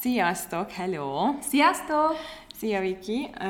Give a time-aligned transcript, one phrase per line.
[0.00, 1.34] Sziasztok, hello!
[1.40, 2.16] Sziasztok!
[2.54, 3.28] Szia Viki!
[3.34, 3.46] Uh,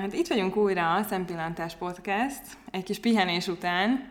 [0.00, 2.42] hát itt vagyunk újra a Szempillantás Podcast.
[2.70, 4.10] Egy kis pihenés után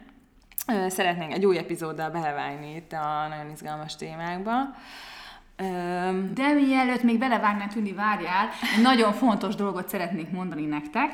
[0.67, 4.51] uh, szeretnénk egy új epizóddal belevágni itt a nagyon izgalmas témákba.
[5.59, 11.11] Uh, De mielőtt még belevágnál, Tüni, várjál, egy nagyon fontos dolgot szeretnék mondani nektek.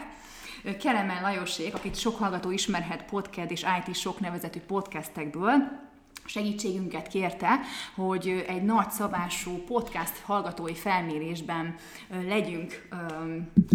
[0.79, 5.91] Kelemen Lajosék, akit sok hallgató ismerhet podcast és IT sok nevezetű podcastekből,
[6.25, 7.59] segítségünket kérte,
[7.95, 11.75] hogy egy nagy szabású podcast hallgatói felmérésben
[12.27, 12.87] legyünk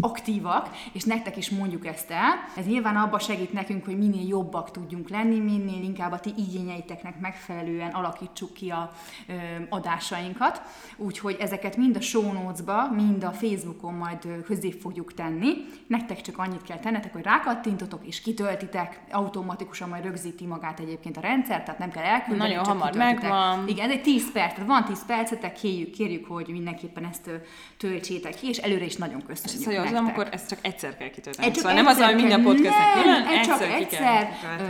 [0.01, 2.35] aktívak, és nektek is mondjuk ezt el.
[2.57, 7.21] Ez nyilván abba segít nekünk, hogy minél jobbak tudjunk lenni, minél inkább a ti igényeiteknek
[7.21, 8.93] megfelelően alakítsuk ki a
[9.69, 10.63] adásainkat.
[10.97, 15.53] Úgyhogy ezeket mind a show notes-ba, mind a Facebookon majd közé fogjuk tenni.
[15.87, 21.21] Nektek csak annyit kell tennetek, hogy rákattintotok és kitöltitek, automatikusan majd rögzíti magát egyébként a
[21.21, 23.69] rendszer, tehát nem kell elküldeni, nagyon hamar megvan.
[23.69, 27.31] Igen, ez egy 10 perc, tehát van 10 percetek, kérjük, kérjük, hogy mindenképpen ezt
[27.77, 29.61] töltsétek ki, és előre is nagyon köszönjük.
[29.61, 30.07] És szóval nektek.
[30.07, 31.55] akkor ezt csak egyszer kell kitölteni.
[31.55, 34.29] Szóval nem az, hogy minden podcastnek külön, egyszer csak egyszer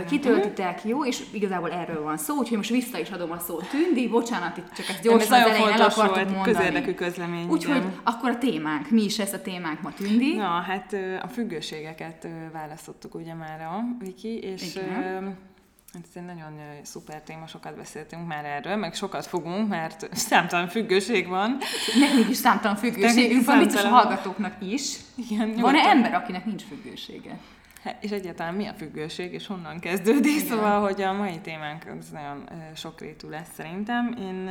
[0.09, 4.07] kitöltitek, jó, és igazából erről van szó, úgyhogy most vissza is adom a szót Tündi,
[4.07, 6.41] bocsánat, itt csak ezt gyorsan az elején el akartuk mondani.
[6.41, 7.47] Közérdekű közlemény.
[7.49, 10.35] Úgyhogy akkor a témánk, mi is ez a témánk ma Tündi?
[10.35, 15.47] Na, hát a függőségeket választottuk ugye már a Viki, és Igen
[15.93, 20.67] Hát ez egy nagyon szuper téma, sokat beszéltünk már erről, meg sokat fogunk, mert számtalan
[20.67, 21.57] függőség van.
[21.99, 24.97] Nekünk is számtalan függőségünk van, biztos a hallgatókrétúnak is.
[25.15, 27.39] Igen, Van-e ember, akinek nincs függősége?
[27.83, 30.47] Hát, és egyáltalán mi a függőség, és honnan kezdődik, Igen.
[30.47, 34.15] szóval, hogy a mai témánk az nagyon sokrétű lesz szerintem.
[34.19, 34.49] Én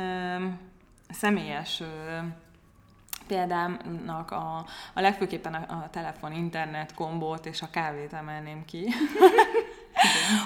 [1.09, 1.83] személyes
[3.27, 8.87] példámnak a, a legfőképpen a, a telefon, internet kombót és a kávét emelném ki.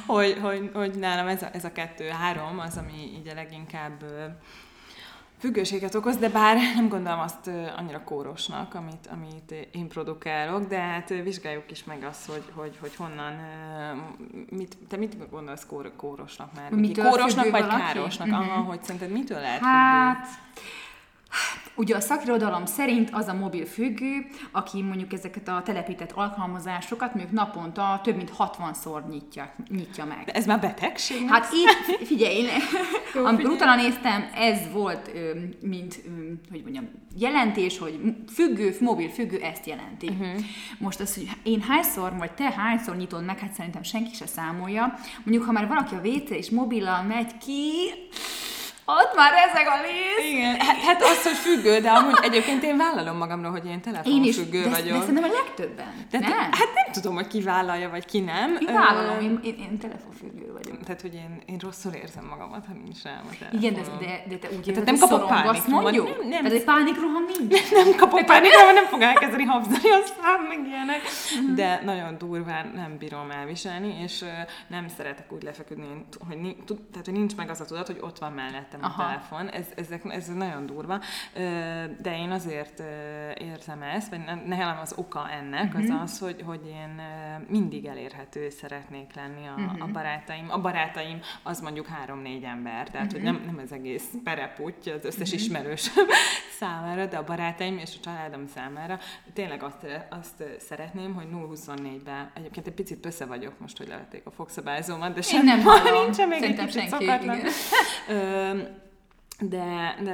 [0.06, 4.04] hogy, hogy, hogy nálam ez a, ez a kettő-három az, ami így a leginkább
[5.44, 11.10] függőséget okoz, de bár nem gondolom azt annyira kórosnak, amit, amit én produkálok, de hát
[11.10, 13.34] vizsgáljuk is meg azt, hogy, hogy, hogy honnan,
[14.50, 16.72] mit, te mit gondolsz kór, kórosnak már?
[16.72, 17.82] Mitől kórosnak vagy valaki?
[17.82, 18.28] károsnak?
[18.28, 18.48] Uh-huh.
[18.48, 21.63] Aha, hogy szerinted mitől lehet Hát, függő?
[21.76, 27.36] Ugye a szakirodalom szerint az a mobil függő, aki mondjuk ezeket a telepített alkalmazásokat mondjuk
[27.36, 30.30] naponta több mint 60-szor nyitja, nyitja meg.
[30.34, 31.28] Ez már betegség?
[31.28, 32.46] Hát itt, figyelj, én,
[33.16, 33.56] Jó, amikor figyelj.
[33.56, 35.12] utána néztem, ez volt,
[35.62, 36.02] mint,
[36.52, 38.00] hogy mondjam, jelentés, hogy
[38.34, 40.08] függő, mobil függő ezt jelenti.
[40.08, 40.42] Uh-huh.
[40.78, 44.94] Most az, hogy én hányszor, vagy te hányszor nyitod meg, hát szerintem senki se számolja.
[45.24, 47.62] Mondjuk, ha már valaki a WC és mobillal megy ki,
[48.86, 50.32] ott már ezek a lész.
[50.32, 54.58] Igen, hát, hát az, hogy függő, de amúgy egyébként én vállalom magamról, hogy én telefonfüggő
[54.58, 54.98] én is, vagyok.
[54.98, 55.94] De szerintem a legtöbben.
[56.12, 56.32] De nem?
[56.32, 58.58] Hát nem tudom, hogy ki vállalja, vagy ki nem.
[58.68, 60.84] Én vállalom, én, én, én telefonfüggő vagyok.
[60.84, 64.36] Tehát, hogy én, én rosszul érzem magamat, ha nincs rám a Igen, de, de, de
[64.36, 65.68] te úgy érzed, nem kapok pánik.
[65.68, 66.08] mondjuk?
[66.08, 66.42] Nem, nem.
[66.44, 67.72] Tehát egy pánikroham nincs?
[67.72, 71.02] Nem, nem kapok pánikroham, nem fog elkezdeni habzani a szám, meg ilyenek.
[71.42, 71.56] Mhm.
[71.56, 74.26] De nagyon durván nem bírom elviselni, és
[74.68, 76.56] nem szeretek úgy lefeküdni, hogy,
[76.92, 78.32] tehát, hogy nincs meg az a tudat, hogy ott van
[78.78, 81.00] mellettem a telefon, ez, ezek, ez nagyon durva,
[82.02, 82.84] de én azért
[83.38, 85.82] érzem ezt, vagy nekem az oka ennek uh-huh.
[85.82, 86.02] az mhm.
[86.02, 87.02] az, hogy, hogy én
[87.48, 89.84] mindig elérhető szeretnék lenni a, uh-huh.
[89.84, 90.46] a barátaim.
[90.50, 93.22] A barátaim az mondjuk három-négy ember, tehát uh-huh.
[93.22, 95.42] hogy nem, nem az egész pereputty az összes uh-huh.
[95.42, 95.92] ismerős
[96.60, 99.00] számára, de a barátaim és a családom számára
[99.34, 104.32] tényleg azt, azt szeretném, hogy 0-24-ben, egyébként egy picit össze vagyok most, hogy levették a
[104.32, 107.06] fogszabályzómat, de sem nem nincs még Szerintem egy kicsit senki,
[109.40, 110.14] de, de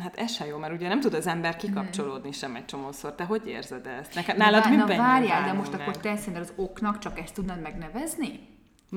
[0.00, 3.14] hát ez se jó, mert ugye nem tud az ember kikapcsolódni sem egy csomószor.
[3.14, 4.14] Te hogy érzed ezt?
[4.14, 5.80] Neked, nálad mi na, várjál, de most meg?
[5.80, 8.48] akkor te szerinted az oknak csak ezt tudnád megnevezni?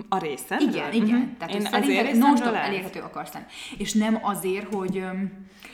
[0.09, 0.59] A részem?
[0.59, 1.19] Igen, igen.
[1.19, 1.37] Uh-huh.
[1.37, 3.45] Tehát Én szerinted non-stop elérhető akarsz lenni.
[3.77, 5.03] És nem azért, hogy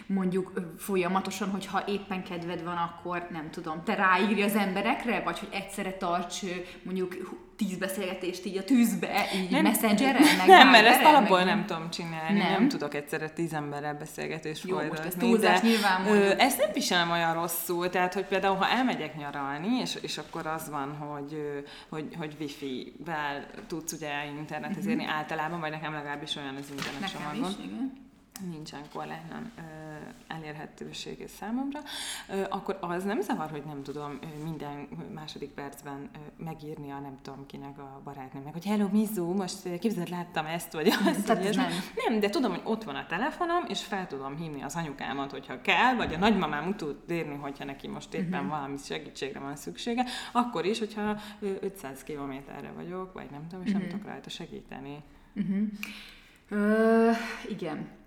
[0.05, 5.49] mondjuk folyamatosan, hogyha éppen kedved van, akkor nem tudom, te ráírja az emberekre, vagy hogy
[5.51, 6.41] egyszerre tarts
[6.83, 7.15] mondjuk
[7.59, 11.65] tíz beszélgetést így a tűzbe, így nem, messengeren, meg Nem, mert ezt alapból meg nem
[11.65, 14.97] tudom csinálni, nem, nem tudok egyszerre tíz emberrel beszélgetést Jó, folytatni.
[14.97, 19.17] most ez túlzás nyilván ö, Ezt nem viselem olyan rosszul, tehát hogy például ha elmegyek
[19.17, 25.17] nyaralni, és, és akkor az van, hogy, hogy, hogy wifi-vel tudsz ugye internethez érni uh-huh.
[25.17, 28.07] általában, vagy nekem legalábbis olyan az internet Nekem is, igen
[28.51, 29.51] nincsen korlátlan
[30.27, 31.79] elérhetősége számomra,
[32.29, 37.17] ö, akkor az nem zavar, hogy nem tudom minden második percben ö, megírni a nem
[37.21, 41.71] tudom kinek a barátnőmnek, hogy hello Mizu, most képzeld, láttam ezt, vagy azt, vagy nem.
[42.07, 45.61] nem, de tudom, hogy ott van a telefonom, és fel tudom hívni az anyukámat, hogyha
[45.61, 48.49] kell, vagy a nagymamám tud érni, hogyha neki most éppen uh-huh.
[48.49, 53.87] valami segítségre van szüksége, akkor is, hogyha 500 kilométerre vagyok, vagy nem tudom, és uh-huh.
[53.87, 55.03] nem tudok rajta segíteni.
[55.35, 55.67] Uh-huh.
[56.51, 57.15] Uh,
[57.49, 57.98] igen.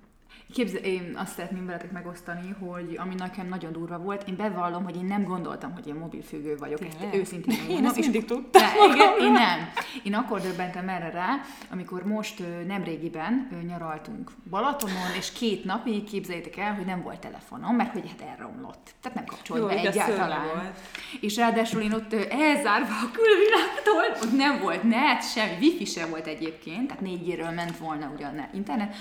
[0.52, 4.96] Képzel, én azt szeretném veletek megosztani, hogy ami nekem nagyon durva volt, én bevallom, hogy
[4.96, 6.80] én nem gondoltam, hogy én mobilfüggő vagyok.
[6.84, 7.84] Ezt őszintén Én megmondom.
[7.86, 8.62] ezt mindig tudtam.
[8.92, 9.58] igen, én nem.
[10.02, 11.28] Én akkor döbbentem erre rá,
[11.70, 17.92] amikor most nemrégiben nyaraltunk Balatonon, és két napig képzeljétek el, hogy nem volt telefonom, mert
[17.92, 18.94] hogy hát elromlott.
[19.00, 20.46] Tehát nem kapcsolt Jó, be egyáltalán.
[20.54, 20.78] volt.
[21.20, 26.26] És ráadásul én ott elzárva a külvilágtól, ott nem volt net, semmi, wifi sem volt
[26.26, 28.94] egyébként, tehát 4G-ről ment volna ugyan ne- internet,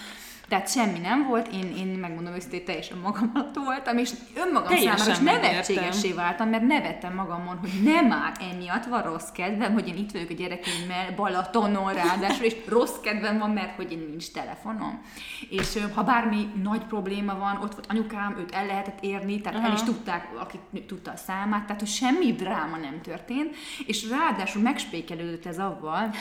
[0.52, 4.98] tehát semmi nem volt, én, én megmondom őszintén, teljesen magam alatt voltam, és önmagam Teljesen
[4.98, 9.88] számára is nevetségessé váltam, mert nevettem magamon, hogy nem már emiatt van rossz kedvem, hogy
[9.88, 14.32] én itt vagyok a gyerekeimmel Balatonon ráadásul, és rossz kedvem van, mert hogy én nincs
[14.32, 15.02] telefonom.
[15.50, 19.74] És ha bármi nagy probléma van, ott volt anyukám, őt el lehetett érni, tehát el
[19.74, 23.56] is tudták, aki tudta a számát, tehát hogy semmi dráma nem történt,
[23.88, 26.14] és ráadásul megspékelődött ez avval,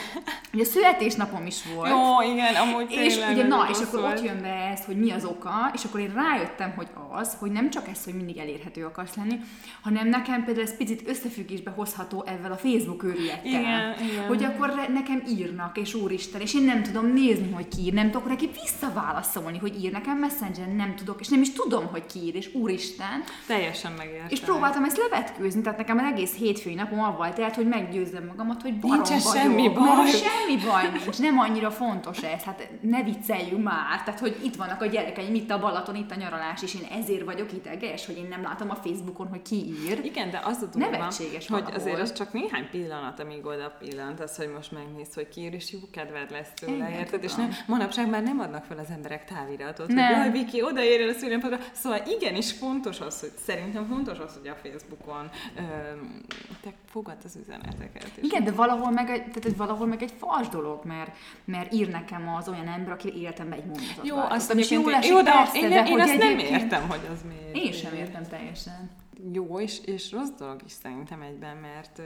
[0.51, 1.91] hogy a születésnapom is volt.
[1.91, 4.20] Jó, igen, amúgy És ugye, na, és akkor volt.
[4.21, 7.51] Ott jön be ez, hogy mi az oka, és akkor én rájöttem, hogy az, hogy
[7.51, 9.41] nem csak ez, hogy mindig elérhető akarsz lenni,
[9.83, 13.45] hanem nekem például ez picit összefüggésbe hozható ezzel a Facebook őrülettel.
[13.45, 14.27] Igen, igen.
[14.27, 18.11] Hogy akkor nekem írnak, és úristen, és én nem tudom nézni, hogy ki ír, nem
[18.11, 22.19] tudok neki visszaválaszolni, hogy ír nekem Messengeren, nem tudok, és nem is tudom, hogy ki
[22.19, 24.27] ír, és úristen, Teljesen megértem.
[24.29, 28.63] és próbáltam ezt levetkőzni, tehát nekem az egész hétfői napom avval telt, hogy meggyőzzem magamat,
[28.63, 30.11] hogy barom Nincsen vagyok, semmi mert baj.
[30.11, 34.81] semmi baj nincs, nem annyira fontos ez, hát ne vicceljünk már, tehát hogy itt vannak
[34.83, 38.27] a gyerekeim, itt a Balaton, itt a nyaralás, és én ezért vagyok ideges, hogy én
[38.29, 40.01] nem látom a Facebookon, hogy ki ír.
[40.05, 41.81] Igen, de az a durva, Nevetséges hogy valahol.
[41.81, 45.73] azért az csak néhány pillanat, amíg oda pillantasz, hogy most megnézd, hogy ki ír, és
[45.73, 47.25] jó kedved lesz tőle, érted?
[47.25, 50.15] És nem, manapság már nem adnak fel az emberek táviratot, Nem.
[50.15, 51.59] hogy jaj, Viki, odaérjen a szülőnapodra.
[51.73, 56.25] Szóval igenis fontos az, hogy szerintem fontos az, hogy a Facebookon öm,
[56.63, 58.11] te fogad az üzeneteket.
[58.21, 62.35] Igen, de valahol meg, egy, tehát valahol meg egy fals dolog, mert, mert ír nekem
[62.35, 65.69] az olyan ember, aki életemben egy mondatot Jó, változtat, azt esik, jó, de persze, én,
[65.69, 67.67] de én azt nem értem, hogy az miért.
[67.67, 68.91] Én sem értem teljesen.
[69.33, 72.01] Jó és, és rossz dolog is szerintem egyben, mert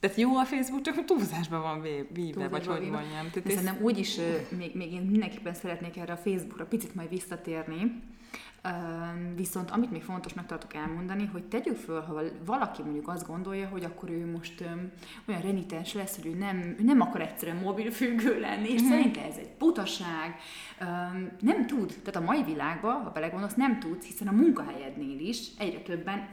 [0.00, 1.82] tehát jó a Facebook, csak túlzásban van
[2.12, 3.30] víve, vagy hogy mondjam.
[3.30, 4.16] Tehát ez, szerintem úgy is,
[4.48, 8.02] még, még én mindenképpen szeretnék erre a Facebookra picit majd visszatérni,
[9.36, 13.84] Viszont amit még fontosnak tartok elmondani, hogy tegyük föl, ha valaki mondjuk azt gondolja, hogy
[13.84, 14.64] akkor ő most
[15.28, 19.36] olyan renitens lesz, hogy ő nem, ő nem akar egyszerűen mobilfüggő lenni, és szerintem ez
[19.36, 20.36] egy butaság.
[21.40, 25.80] Nem tud, tehát a mai világban, ha belegondolsz, nem tudsz, hiszen a munkahelyednél is egyre
[25.80, 26.28] többen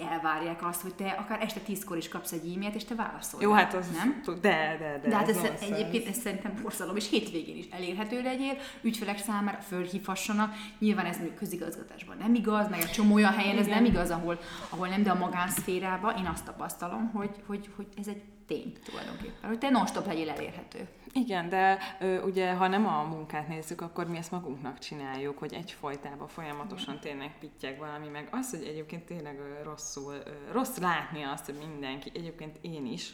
[0.00, 3.44] elvárják azt, hogy te akár este tízkor is kapsz egy e-mailt, és te válaszolj.
[3.44, 4.20] jó, hát az, nem?
[4.24, 5.08] De, de, de.
[5.08, 5.74] De hát ez nonsense.
[5.74, 10.54] egyébként ez szerintem borzalom, és hétvégén is elérhető legyél, ügyfelek számára fölhívhassanak.
[10.78, 13.82] Nyilván ez mondjuk közigazgatásban nem igaz, meg egy csomó olyan helyen ez Igen.
[13.82, 14.38] nem igaz, ahol,
[14.68, 19.48] ahol nem, de a magánszférában én azt tapasztalom, hogy, hogy, hogy ez egy tény tulajdonképpen,
[19.48, 20.88] hogy te non-stop legyél elérhető.
[21.12, 25.52] Igen, de ö, ugye, ha nem a munkát nézzük, akkor mi ezt magunknak csináljuk, hogy
[25.52, 31.22] egyfolytában folyamatosan tényleg pittyeg valami, meg az, hogy egyébként tényleg ö, rosszul, ö, rossz látni
[31.22, 33.12] azt, hogy mindenki, egyébként én is,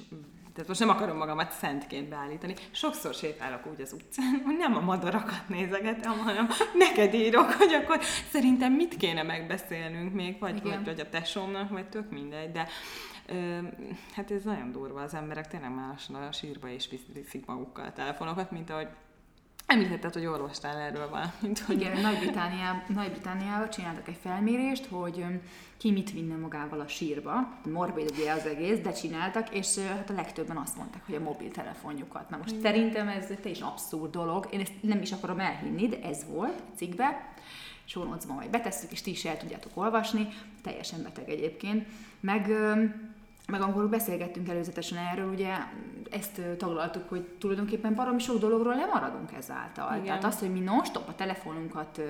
[0.52, 4.80] tehát most nem akarom magamat szentként beállítani, sokszor sétálok úgy az utcán, hogy nem a
[4.80, 10.76] madarakat nézegetem, hanem neked írok, hogy akkor szerintem mit kéne megbeszélnünk még, vagy, Igen.
[10.76, 12.68] vagy, vagy a tesómnak, vagy tök mindegy, de
[14.12, 18.50] hát ez nagyon durva, az emberek tényleg lassan a sírba is viszik magukkal a telefonokat,
[18.50, 18.88] mint ahogy
[19.66, 25.24] említetted, hogy olvastál erről valamint, hogy Igen, Nagy-Britániában, Nagy-Britániában csináltak egy felmérést, hogy
[25.76, 27.58] ki mit vinne magával a sírba.
[27.72, 32.30] Morbid ugye az egész, de csináltak, és hát a legtöbben azt mondták, hogy a mobiltelefonjukat.
[32.30, 36.24] Na most szerintem ez teljesen abszurd dolog, én ezt nem is akarom elhinni, de ez
[36.28, 37.32] volt a cikkbe,
[37.84, 40.28] sónocban majd betesszük, és ti is el tudjátok olvasni,
[40.62, 41.86] teljesen beteg egyébként.
[42.20, 42.50] Meg
[43.46, 45.54] meg amikor beszélgettünk előzetesen erről, ugye
[46.10, 49.92] ezt taglaltuk, hogy tulajdonképpen baromi sok dologról lemaradunk ezáltal.
[49.92, 50.04] Igen.
[50.04, 52.00] Tehát az, hogy mi non-stop a telefonunkat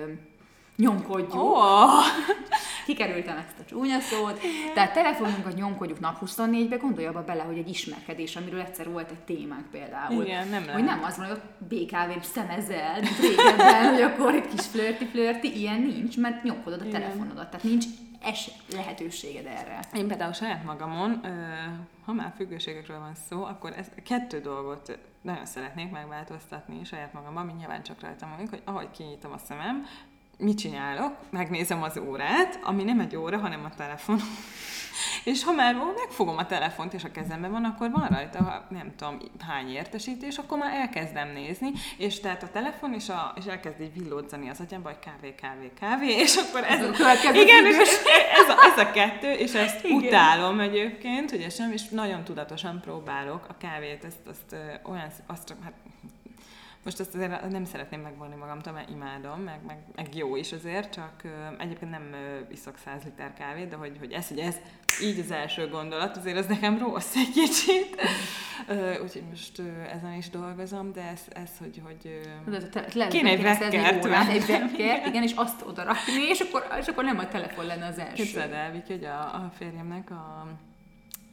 [0.75, 1.89] nyomkodjuk, oh,
[2.87, 4.39] kikerültem ezt a csúnya szót,
[4.73, 9.19] tehát telefonunkat nyomkodjuk nap 24-be, gondolj abba bele, hogy egy ismerkedés, amiről egyszer volt egy
[9.19, 10.23] témánk például.
[10.23, 10.85] Igen, nem Hogy lehet.
[10.85, 16.17] nem az van, hogy ott BKV-n szemezel, régebben, hogy akkor egy kis flörti-flörti, ilyen nincs,
[16.17, 17.01] mert nyomkodod a Igen.
[17.01, 17.85] telefonodat, tehát nincs
[18.21, 19.79] es lehetőséged erre.
[19.93, 21.21] Én például saját magamon,
[22.05, 27.53] ha már függőségekről van szó, akkor ez, kettő dolgot nagyon szeretnék megváltoztatni saját magamban, ami
[27.57, 29.85] nyilván csak rajtam múlik, hogy ahogy kinyitom a szemem,
[30.37, 34.19] mit csinálok, megnézem az órát, ami nem egy óra, hanem a telefon.
[35.23, 38.91] És ha már megfogom a telefont, és a kezemben van, akkor van rajta, ha nem
[38.95, 43.81] tudom hány értesítés, akkor már elkezdem nézni, és tehát a telefon, és, a, és elkezd
[43.81, 46.91] így villódzani az agyamba, hogy kávé, kávé, kávé, és akkor ez, a
[47.33, 47.77] igen, és
[48.33, 49.97] ez a, ez a kettő, és ezt Igen.
[49.97, 55.57] utálom egyébként, hogy sem, és nagyon tudatosan próbálok a kávét, ezt, azt olyan, azt csak,
[55.63, 55.73] hát
[56.83, 60.93] most ezt azért nem szeretném megvonni magamtól, mert imádom, meg, meg, meg jó is azért,
[60.93, 61.13] csak
[61.57, 62.15] egyébként nem
[62.51, 64.55] iszok 100 liter kávét, de hogy, hogy ez, hogy ez
[65.01, 68.01] így az első gondolat, azért az nekem rossz egy kicsit.
[69.03, 72.21] Úgyhogy most ezen is dolgozom, de ez, ez hogy, hogy
[72.71, 76.87] te- le- Kéne egy vekkert egy vekkert, igen, és azt oda rakni, és akkor, és
[76.87, 78.13] akkor nem a telefon lenne az első.
[78.13, 80.47] Képzeld el, hogy a, a férjemnek a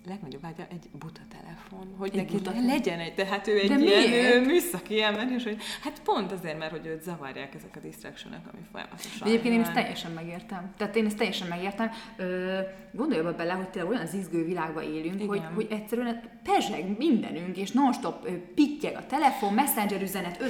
[0.06, 3.78] legnagyobb vágya egy buta telefon, hogy Egy neki buta legyen egy, tehát ő egy De
[3.78, 4.34] ilyen miért?
[4.34, 8.40] ő, műszaki ember, és hogy hát pont azért, mert hogy őt zavarják ezek a distractionok,
[8.52, 10.74] ami folyamatosan Egyébként én ezt teljesen megértem.
[10.76, 11.90] Tehát én ezt teljesen megértem.
[12.16, 12.58] Ö,
[12.92, 15.26] gondolj abba bele, hogy tényleg olyan zizgő világban élünk, Igen.
[15.28, 20.46] hogy, hogy egyszerűen pezseg mindenünk, és non-stop pittyeg a telefon, messenger üzenet 50-60,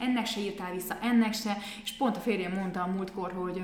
[0.00, 3.62] ennek se írtál vissza, ennek se, és pont a férjem mondta a múltkor, hogy,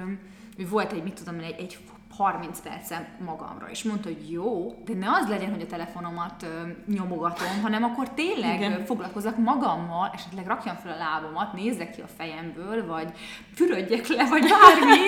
[0.56, 1.78] hogy volt egy, mit tudom, egy, egy
[2.16, 6.68] 30 percem magamra, és mondta, hogy jó, de ne az legyen, hogy a telefonomat ö,
[6.86, 8.72] nyomogatom, hanem akkor tényleg Igen.
[8.72, 13.12] ö, foglalkozzak magammal, esetleg rakjam fel a lábamat, nézzek ki a fejemből, vagy
[13.54, 15.00] fürödjek le, vagy bármi,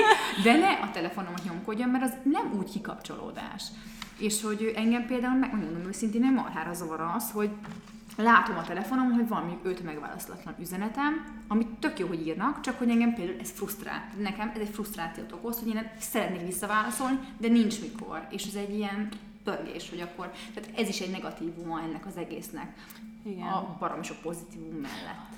[0.42, 3.62] de ne a telefonomat nyomkodjam, mert az nem úgy kikapcsolódás.
[4.18, 7.50] És hogy engem például, meg mondom őszintén, nem marhára zavar az, hogy
[8.16, 12.78] látom a telefonom, hogy van még öt megválaszolatlan üzenetem, amit tök jó, hogy írnak, csak
[12.78, 14.08] hogy engem például ez frusztrál.
[14.18, 18.26] Nekem ez egy frusztrációt okoz, hogy én szeretnék visszaválaszolni, de nincs mikor.
[18.30, 19.08] És ez egy ilyen
[19.44, 22.74] pörgés, hogy akkor, tehát ez is egy negatívuma ennek az egésznek.
[23.22, 23.46] Igen.
[23.46, 25.34] A baromi sok pozitívum mellett.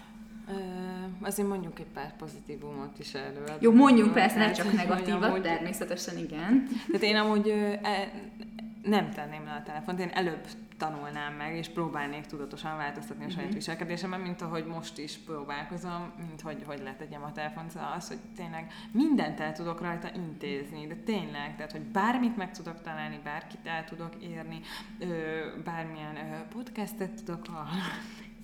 [0.51, 3.57] Ö, azért mondjuk egy pár pozitívumot is erről.
[3.61, 6.69] Jó, mondjunk persze, ne Tehát, csak negatívat, amúgy- természetesen igen.
[6.87, 8.13] Tehát én amúgy ö, e,
[8.89, 10.47] nem tenném le a telefont, én előbb
[10.79, 16.41] tanulnám meg, és próbálnék tudatosan változtatni a saját viselkedésemben, mint ahogy most is próbálkozom, mint
[16.41, 20.95] hogy, hogy letegyem a telefont, szóval az, hogy tényleg mindent el tudok rajta intézni, de
[20.95, 24.61] tényleg, tehát, hogy bármit meg tudok találni, bárkit el tudok érni,
[24.99, 25.07] ö,
[25.65, 27.81] bármilyen ö, podcastet tudok hallani.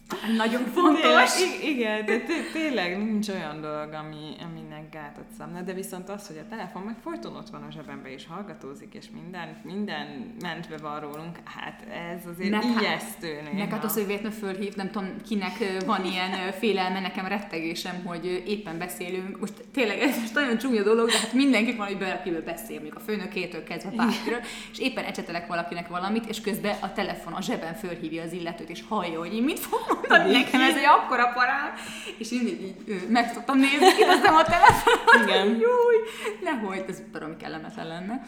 [0.37, 1.31] Nagyon fontos.
[1.63, 6.37] igen, de té- tényleg nincs olyan dolog, ami, aminek gátat szabna, de viszont az, hogy
[6.39, 11.01] a telefon meg folyton ott van a zsebembe és hallgatózik, és minden, minden mentve van
[11.01, 11.83] rólunk, hát
[12.13, 13.57] ez azért Nek- ijesztő néha.
[13.59, 18.43] Meg hát az, hogy véletlenül fölhív, nem tudom, kinek van ilyen félelme, nekem rettegésem, hogy
[18.47, 19.41] éppen beszélünk.
[19.41, 22.97] Most tényleg ez most nagyon csúnya dolog, de hát mindenki van, hogy akivel beszél, mondjuk
[22.97, 24.41] a főnökétől kezdve bárkiről,
[24.73, 28.83] és éppen ecsetelek valakinek valamit, és közben a telefon a zsebben fölhívja az illetőt, és
[28.89, 30.33] hallja, hogy én mit fog mondani.
[30.33, 31.73] Nekem ez egy akkora parám,
[32.19, 35.23] és én így, így meg szoktam nézni, kérdezem a telefonon.
[35.23, 35.47] Igen.
[35.65, 35.97] Júj,
[36.43, 38.23] nehogy, ez baromi kellemetlen lenne.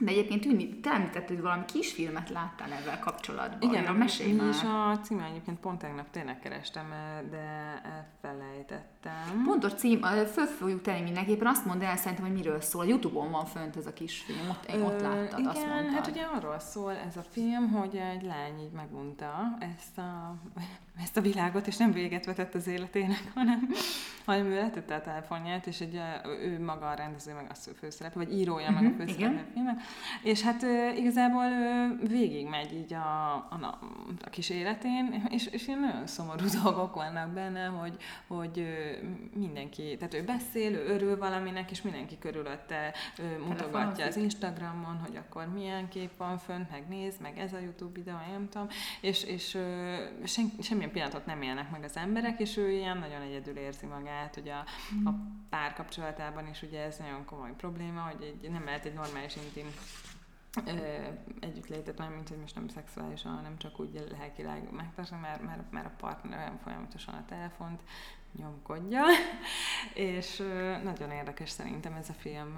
[0.00, 3.70] De egyébként tűnik, te említetted, hogy valami kisfilmet láttál ezzel kapcsolatban.
[3.70, 4.48] Igen, a mesélj már.
[4.48, 6.94] is a címe egyébként pont tegnap tényleg kerestem,
[7.30, 8.86] de elfelejtettem.
[9.44, 10.02] Pontos cím,
[10.32, 12.86] föl fogjuk tenni mindenképpen, azt mondd el szerintem, hogy miről szól.
[12.86, 15.92] Youtube-on van fönt ez a kisfilm, ott, én ott láttad, igen, azt mondtad.
[15.92, 20.34] hát ugye arról szól ez a film, hogy egy lány így megunta ezt a,
[21.02, 23.68] ezt a világot, és nem véget vetett az életének, hanem,
[24.24, 26.00] hanem ő letette a telefonját, és egy,
[26.42, 29.80] ő maga a rendező, meg a főszereplő, vagy írója, meg a Mhm, főszereplő filmnek.
[30.22, 30.62] És hát
[30.96, 33.78] igazából ő végigmegy így a, a,
[34.24, 38.66] a kis életén, és, és ilyen nagyon szomorú dolgok vannak benne, hogy, hogy
[39.34, 44.06] mindenki, tehát ő beszél, ő örül valaminek, és mindenki körülötte ö, mutogatja Telefonozik.
[44.06, 48.16] az Instagramon, hogy akkor milyen kép van fönt, meg nézd, meg ez a YouTube videó,
[48.30, 48.68] nem tudom,
[49.00, 53.20] és, és ö, sen, semmilyen pillanatot nem élnek meg az emberek, és ő ilyen nagyon
[53.20, 54.64] egyedül érzi magát, hogy a,
[55.08, 55.14] a
[55.48, 59.66] párkapcsolatában is ugye ez nagyon komoly probléma, hogy egy, nem lehet egy normális intim
[61.40, 65.86] együttlétet, nem mint hogy most nem szexuálisan, hanem csak úgy lelkileg megtartani, mert, mert, mert
[65.86, 67.82] a partner olyan folyamatosan a telefont
[68.36, 69.02] nyomkodja,
[69.94, 70.42] és
[70.84, 72.56] nagyon érdekes szerintem ez a film,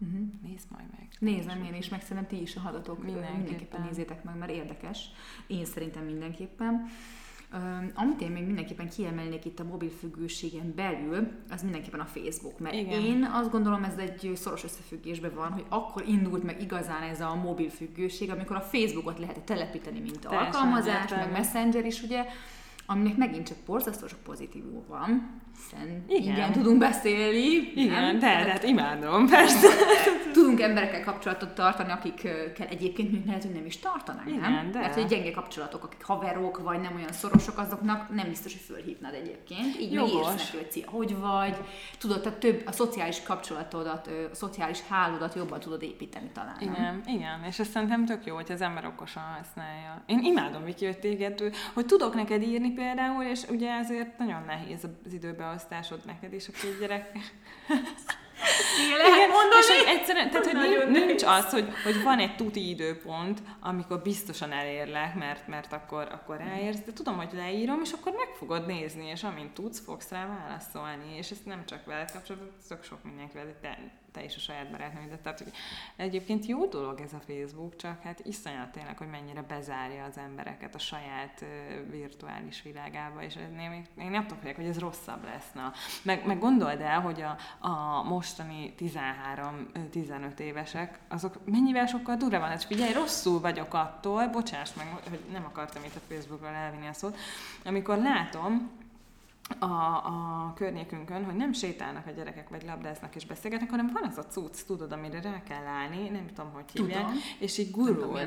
[0.00, 0.20] Uh-huh.
[0.42, 1.08] nézd majd meg.
[1.18, 3.36] Nézem én is, meg szerintem ti is a hallgatók Mindenképpen.
[3.36, 3.80] mindenképpen.
[3.82, 5.10] nézzétek meg, mert érdekes.
[5.46, 6.86] Én szerintem mindenképpen.
[7.52, 12.58] Um, amit én még mindenképpen kiemelnék itt a mobilfüggőségen belül, az mindenképpen a Facebook.
[12.58, 13.04] Mert Igen.
[13.04, 17.34] én azt gondolom, ez egy szoros összefüggésben van, hogy akkor indult meg igazán ez a
[17.34, 22.24] mobilfüggőség, amikor a Facebookot lehet telepíteni, mint Teljesen alkalmazás, meg Messenger is, ugye,
[22.90, 26.34] aminek megint csak borzasztó sok pozitívum van, hiszen Igen.
[26.34, 27.72] igen, tudunk beszélni.
[27.74, 28.18] Igen, nem?
[28.18, 29.68] de, de hát imádom, persze.
[30.32, 34.70] Tudunk emberekkel kapcsolatot tartani, akikkel egyébként még lehet, hogy nem is tartanánk, Igen, nem?
[34.70, 34.78] de.
[34.78, 39.14] Mert hogy gyenge kapcsolatok, akik haverok, vagy nem olyan szorosok, azoknak nem biztos, hogy fölhívnád
[39.14, 39.80] egyébként.
[39.80, 40.12] Így Jogos.
[40.12, 41.56] megírsz neki, hogy szia, hogy vagy.
[41.98, 46.56] Tudod, tehát több a szociális kapcsolatodat, a szociális hálódat jobban tudod építeni talán.
[46.60, 46.72] nem?
[46.72, 50.02] Igen, igen, és ez szerintem tök jó, hogy az ember okosan használja.
[50.06, 51.40] Én imádom, Viki, hogy téged,
[51.74, 56.52] hogy tudok neked írni például, és ugye ezért nagyon nehéz az időbeosztásod neked is a
[56.52, 57.10] két gyerek.
[58.96, 59.60] Lehet mondani.
[59.60, 64.52] És, egyszerűen, tehát, hogy nincs, nincs az, hogy, hogy van egy tuti időpont, amikor biztosan
[64.52, 69.06] elérlek, mert, mert akkor, akkor ráérsz, de tudom, hogy leírom, és akkor meg fogod nézni,
[69.06, 73.44] és amint tudsz, fogsz rá válaszolni, és ezt nem csak veled kapcsolatban, tök sok mindenkivel,
[73.44, 73.78] de
[74.12, 75.20] te, is a saját barátnőidet.
[75.20, 75.52] Tehát,
[75.96, 80.74] egyébként jó dolog ez a Facebook, csak hát iszonyat tényleg, hogy mennyire bezárja az embereket
[80.74, 81.44] a saját
[81.90, 85.52] virtuális világába, és én, én nem tudom, hogy ez rosszabb lesz.
[85.54, 85.72] Na.
[86.02, 87.36] Meg, meg gondold el, hogy a,
[87.68, 92.48] a mostani 13-15 évesek, azok mennyivel sokkal durva van.
[92.48, 96.92] Hát figyelj, rosszul vagyok attól, bocsáss meg, hogy nem akartam itt a Facebookról elvinni a
[96.92, 97.16] szót,
[97.64, 98.70] amikor látom,
[99.58, 104.18] a, a környékünkön, hogy nem sétálnak a gyerekek, vagy labdáznak és beszélgetnek, hanem van az
[104.18, 107.20] a cucc, tudod, amire rá kell állni, nem tudom, hogy hívják, Tudom.
[107.38, 108.18] és így gurul.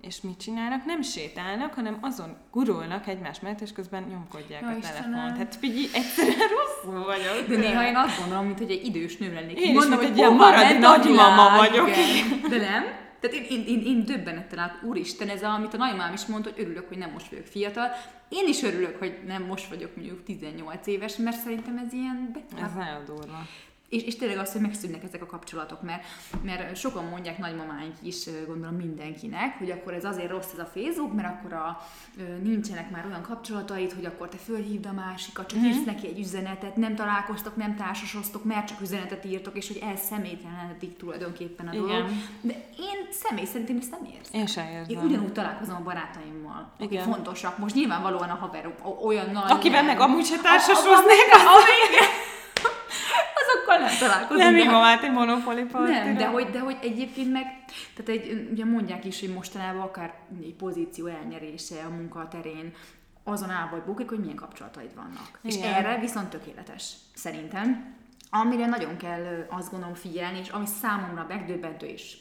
[0.00, 0.84] És mit csinálnak?
[0.84, 5.10] Nem sétálnak, hanem azon gurulnak egymás mellett, és közben nyomkodják Ja, a Istenem.
[5.10, 5.36] telefont.
[5.36, 7.48] Hát figyelj, egyszerűen rosszul vagyok.
[7.48, 9.58] De néha én azt gondolom, mint hogy egy idős nő lennék.
[9.60, 11.88] Én is, Mondom, mint hogy egy ilyen maradi nagymama vagyok.
[11.88, 12.48] igen.
[12.50, 12.84] De nem?
[13.20, 16.50] Tehát én, én, én, én döbbenettel át, úristen, ez a, amit a nagymám is mondta,
[16.50, 17.90] hogy örülök, hogy nem most vagyok fiatal.
[18.28, 22.30] Én is örülök, hogy nem most vagyok mondjuk 18 éves, mert szerintem ez ilyen...
[22.32, 22.62] Be...
[22.64, 23.46] Ez nagyon durva.
[23.88, 26.04] És, és tényleg az, hogy megszűnnek ezek a kapcsolatok, mert,
[26.42, 31.14] mert sokan mondják nagymamáink is, gondolom mindenkinek, hogy akkor ez azért rossz ez a Facebook,
[31.14, 31.80] mert akkor a,
[32.42, 36.76] nincsenek már olyan kapcsolataid, hogy akkor te fölhívd a másikat, csak írsz neki egy üzenetet,
[36.76, 41.86] nem találkoztok, nem társasoztok, mert csak üzenetet írtok, és hogy ez személytelenedik tulajdonképpen a Igen.
[41.86, 42.08] dolog.
[42.40, 44.40] De én személy szerint én ezt nem érzem.
[44.40, 45.04] Én sem Én érzem.
[45.04, 47.04] ugyanúgy találkozom a barátaimmal, akik Igen.
[47.04, 47.58] fontosak.
[47.58, 49.50] Most nyilvánvalóan a haverok olyan nagy...
[49.50, 52.08] Akivel meg amúgy se A- a- társasoznék, a- a- igen.
[52.08, 52.37] Azokkal nem
[53.98, 54.36] találkozom.
[54.36, 57.46] nem de- hívom át egy monopoli nem, de hogy, de hogy egyébként meg,
[57.96, 62.72] tehát egy, ugye mondják is, hogy mostanában akár egy pozíció elnyerése a munka terén
[63.24, 65.38] azon áll vagy bukik, hogy milyen kapcsolataid vannak.
[65.42, 65.74] És Igen.
[65.74, 67.96] erre viszont tökéletes, szerintem.
[68.30, 72.16] Amire nagyon kell azt gondolom figyelni, és ami számomra megdöbbentő és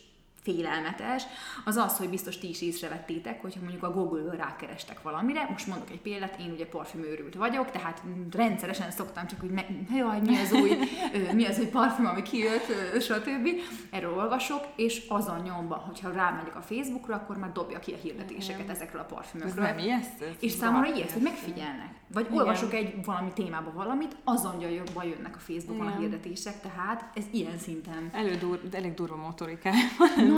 [0.51, 1.23] félelmetes,
[1.65, 5.89] az az, hogy biztos ti is észrevettétek, hogyha mondjuk a Google-ből rákerestek valamire, most mondok
[5.89, 8.01] egy példát, én ugye parfümőrült vagyok, tehát
[8.31, 10.71] rendszeresen szoktam csak úgy, me- jaj, mi az új,
[11.39, 12.65] mi az új parfüm, ami kijött,
[13.01, 13.47] stb.
[13.91, 18.69] Erről olvasok, és azon nyomban, hogyha rámegyek a Facebookra, akkor már dobja ki a hirdetéseket
[18.69, 19.65] ezekről a Ez parfümökről.
[19.65, 20.35] nem ijesztő?
[20.39, 21.95] És számomra ilyet, hogy megfigyelnek.
[22.13, 22.37] Vagy Igen.
[22.37, 25.99] olvasok egy valami témába valamit, azon jobban jönnek a Facebookon a Igen.
[26.01, 28.09] hirdetések, tehát ez ilyen szinten.
[28.13, 29.75] Elődur, elég durva motorikája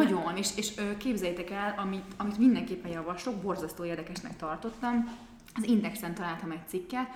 [0.04, 5.18] Nagyon, és, és képzeljétek el, amit, amit mindenképpen javaslok, borzasztó érdekesnek tartottam.
[5.56, 7.08] Az Indexen találtam egy cikket,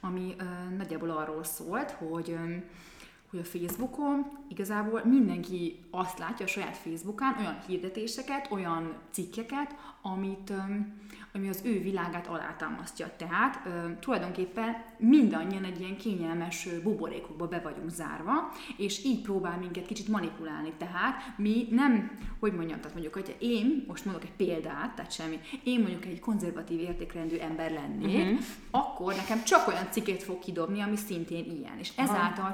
[0.00, 2.54] ami ö, nagyjából arról szólt, hogy ö,
[3.32, 10.52] hogy a Facebookon igazából mindenki azt látja a saját Facebookán olyan hirdetéseket, olyan cikkeket, amit,
[11.34, 13.16] ami az ő világát alátámasztja.
[13.16, 13.68] Tehát
[14.00, 20.72] tulajdonképpen mindannyian egy ilyen kényelmes buborékokba be vagyunk zárva, és így próbál minket kicsit manipulálni.
[20.78, 25.40] Tehát mi nem, hogy mondjam, tehát mondjuk, hogyha én, most mondok egy példát, tehát semmi,
[25.62, 28.44] én mondjuk egy konzervatív értékrendű ember lennék, uh-huh.
[28.70, 31.78] akkor nekem csak olyan cikket fog kidobni, ami szintén ilyen.
[31.78, 32.50] És ezáltal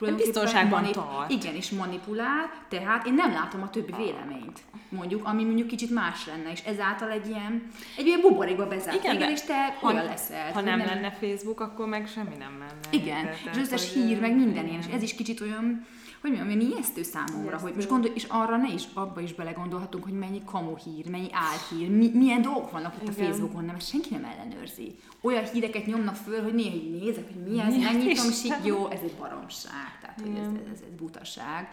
[0.00, 1.30] biztonságban tart.
[1.30, 6.26] igen, és manipulál, tehát én nem látom a többi véleményt, mondjuk, ami mondjuk kicsit más
[6.26, 8.96] lenne, és ezáltal egy ilyen, egy ilyen buborékba bezárt.
[8.96, 10.46] Igen, igen, és te ha, olyan leszel.
[10.46, 12.74] Ha hogy nem, lenne Facebook, akkor meg semmi nem menne.
[12.90, 15.86] igen, Tehát, és összes hír, meg minden ilyen, és ez is kicsit olyan,
[16.28, 17.66] hogy mondjam, olyan ijesztő számomra, Ijesztő.
[17.66, 21.28] hogy most gondolj, és arra ne is, abba is belegondolhatunk, hogy mennyi kamu hír, mennyi
[21.32, 23.24] álhír, mi, milyen dolgok vannak itt a Igen.
[23.24, 24.94] Facebookon, nem, senki nem ellenőrzi.
[25.20, 28.54] Olyan híreket nyomnak föl, hogy néha így nézek, hogy mi ez, Mi megnyitom, és így,
[28.62, 31.68] jó, ez egy baromság, tehát hogy ez, ez, ez, butaság.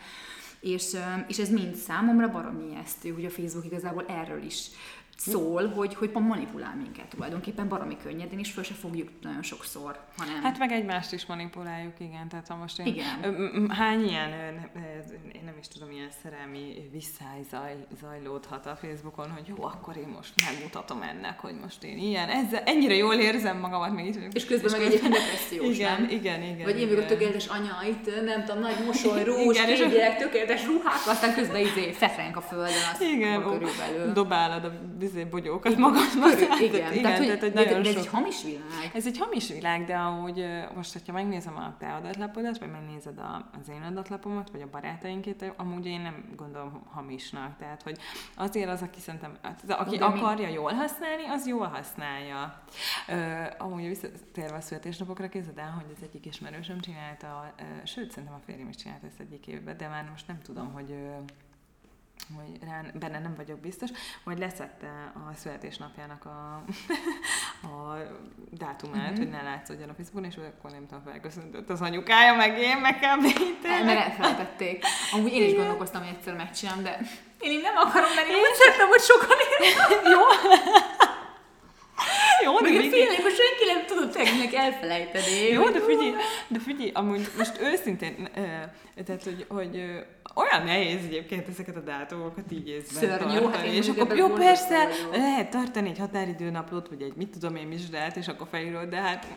[0.60, 0.96] És,
[1.28, 4.68] és ez mind számomra baromi ijesztő, hogy a Facebook igazából erről is
[5.18, 10.42] szól, hogy, hogy manipulál minket tulajdonképpen baromi könnyedén, és föl se fogjuk nagyon sokszor, hanem...
[10.44, 12.28] Hát meg egymást is manipuláljuk, igen.
[12.30, 13.70] Tehát ha most én, Igen.
[13.70, 14.30] Hány ilyen,
[15.34, 20.08] én nem is tudom, ilyen szerelmi visszáj zaj, zajlódhat a Facebookon, hogy jó, akkor én
[20.16, 24.34] most megmutatom ennek, hogy most én ilyen, ezzel, ennyire jól érzem magamat, még itt vagyok.
[24.34, 26.10] És közben meg egyébként depressziós, igen, nem?
[26.10, 26.64] igen, igen.
[26.64, 29.90] Vagy én vagyok a tökéletes anya, itt nem tudom, nagy mosoly, rúzs, Igen, és- két
[29.92, 34.14] gyerek, tökéletes ruhák, aztán közben izé fefrenk a földön, azt Igen, a ó, körülbelül.
[34.14, 34.72] dobálod a
[35.12, 35.76] bizé bogyókat
[36.40, 38.92] Tehát, igen, igen, tehát, hogy, tehát, hogy de, nagyon de ez sok- egy hamis világ.
[38.94, 40.46] Ez egy hamis világ, de ahogy
[40.76, 45.54] most, hogyha megnézem a te adatlapodat, vagy megnézed a, az én adatlapomat, vagy a barátainkét,
[45.58, 47.58] amúgy én nem gondolom hamisnak.
[47.58, 47.98] Tehát, hogy
[48.36, 52.62] azért az, aki szerintem, hát az, aki De mi- akarja jól használni, az jól használja.
[53.08, 58.38] Ö, amúgy visszatérve a születésnapokra, képzeld el, hogy az egyik ismerősöm csinálta, ö, sőt, szerintem
[58.38, 61.16] a férjem is csinálta ezt egyik évben, de már most nem tudom, hogy ö,
[62.36, 63.90] hogy rá, benne nem vagyok biztos,
[64.24, 66.64] hogy leszette a születésnapjának a,
[67.72, 67.98] a
[68.52, 69.18] dátumát, mm-hmm.
[69.18, 72.96] hogy ne látszódjon a Facebookon, és akkor nem tudom, felköszöntött az anyukája, meg én, meg
[72.96, 73.24] kb.
[73.64, 74.84] Mert elfelejtették.
[75.12, 77.00] Amúgy én is gondolkoztam, hogy egyszer megcsinálom, de
[77.40, 79.38] én nem akarom, mert én úgy szeretem, hogy sokan
[80.14, 80.22] Jó.
[82.44, 85.48] Jó, de Még félek, hogy senki nem tudott tegnap elfelejteni.
[85.52, 86.14] Jó, de figyelj,
[86.48, 88.30] de figyelj, amúgy most őszintén,
[89.06, 90.04] tehát, hogy, hogy
[90.36, 94.88] olyan nehéz egyébként ezeket a dátumokat így észben Szörny, jó, hát és akkor jó, persze,
[95.04, 95.12] jó.
[95.12, 99.28] lehet tartani egy határidőnaplót, vagy egy mit tudom én misdát, és akkor felírod, de hát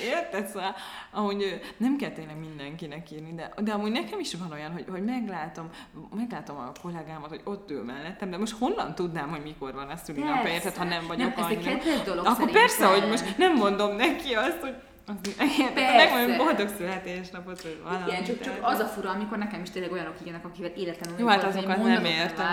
[0.00, 0.74] érted, szóval,
[1.10, 5.04] ahogy nem kell tényleg mindenkinek írni, de, de amúgy nekem is van olyan, hogy, hogy
[5.04, 5.70] meglátom,
[6.16, 9.96] meglátom a kollégámat, hogy ott ül mellettem, de most honnan tudnám, hogy mikor van a
[9.96, 11.70] szülinapja, érted, ha nem vagyok nem, annyira.
[11.70, 14.74] Ez egy dolog Akkor persze, hogy most nem mondom neki azt, hogy
[15.74, 16.36] Persze.
[16.36, 18.04] boldog születésnapot, vagy valami.
[18.06, 21.26] Igen, csak, csak az a fura, amikor nekem is tényleg olyanok ilyenek, akivel életemben Jó,
[21.26, 22.46] hát azokat nem értem,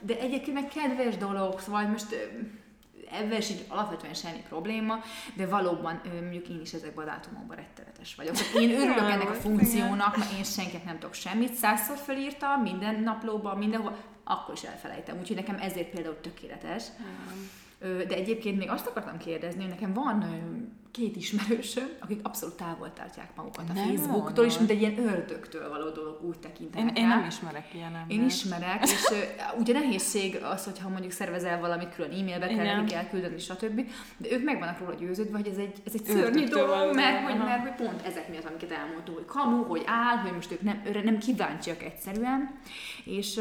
[0.00, 2.16] De egyébként meg kedves dolog, szóval most
[3.12, 4.98] ebben sincs alapvetően semmi probléma,
[5.34, 8.34] de valóban mondjuk én is ezekben a dátumokban rettenetes vagyok.
[8.34, 13.00] Tehát én örülök ennek a funkciónak, mert én senkinek nem tudok semmit, százszor felírtam, minden
[13.02, 15.18] naplóban, mindenhol, akkor is elfelejtem.
[15.18, 16.84] Úgyhogy nekem ezért például tökéletes.
[17.80, 20.24] De egyébként még azt akartam kérdezni, hogy nekem van
[20.90, 25.68] két ismerősöm, akik abszolút távol tartják magukat a nem Facebooktól, és mint egy ilyen ördögtől
[25.68, 28.10] való dolog úgy tekintenek én, én nem ismerek ilyen embert.
[28.10, 32.92] Én ismerek, és uh, ugye nehézség az, hogyha mondjuk szervezel valamit külön e-mailbe kell, neki
[32.92, 33.90] kell küldeni, stb.
[34.16, 37.38] De ők meg vannak róla győződve, hogy ez egy, ez egy szörnyű dolog, mert hogy,
[37.38, 40.82] mert hogy pont ezek miatt, amiket elmondtuk, hogy kamu, hogy áll, hogy most ők nem,
[41.04, 42.58] nem kíváncsiak egyszerűen,
[43.04, 43.40] és,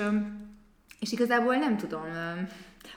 [1.00, 2.04] és igazából nem tudom,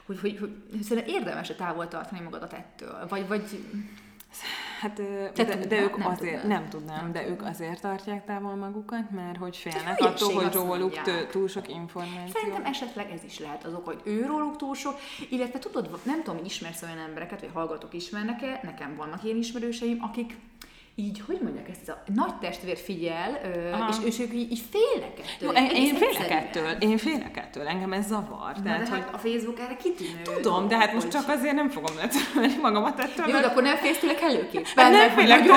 [0.06, 3.42] hogy, hogy, hogy, szerintem érdemes -e távol tartani magadat ettől, vagy, vagy
[4.80, 4.92] Hát,
[5.34, 6.60] de, de, de ők nem azért, tudnám.
[6.60, 11.02] nem tudnám, nem de ők azért tartják távol magukat, mert hogy félnek attól, hogy róluk
[11.02, 12.40] tő, túl sok információ.
[12.40, 14.94] Szerintem esetleg ez is lehet az ok, hogy ő róluk túl sok,
[15.30, 20.36] illetve tudod, nem tudom, ismersz olyan embereket, vagy hallgatók ismernek-e, nekem vannak ilyen ismerőseim, akik
[20.94, 23.40] így, hogy mondják ezt, a nagy testvér figyel,
[23.72, 23.88] Aha.
[23.90, 25.52] és, és ők így, így félnek ettől.
[25.52, 28.52] Jó, én, én félek ettől, én félek ettől, engem ez zavar.
[28.56, 28.98] Na, tehát, de hogy...
[28.98, 30.22] hát a Facebook erre kitűnő.
[30.22, 33.26] Tudom, de hát most csak azért nem fogom letörölni magamat ettől.
[33.26, 33.44] Jó, mert...
[33.44, 34.64] de akkor nem félsz tőle előképp.
[34.76, 35.38] Hát nem félek.
[35.38, 35.56] Nagyon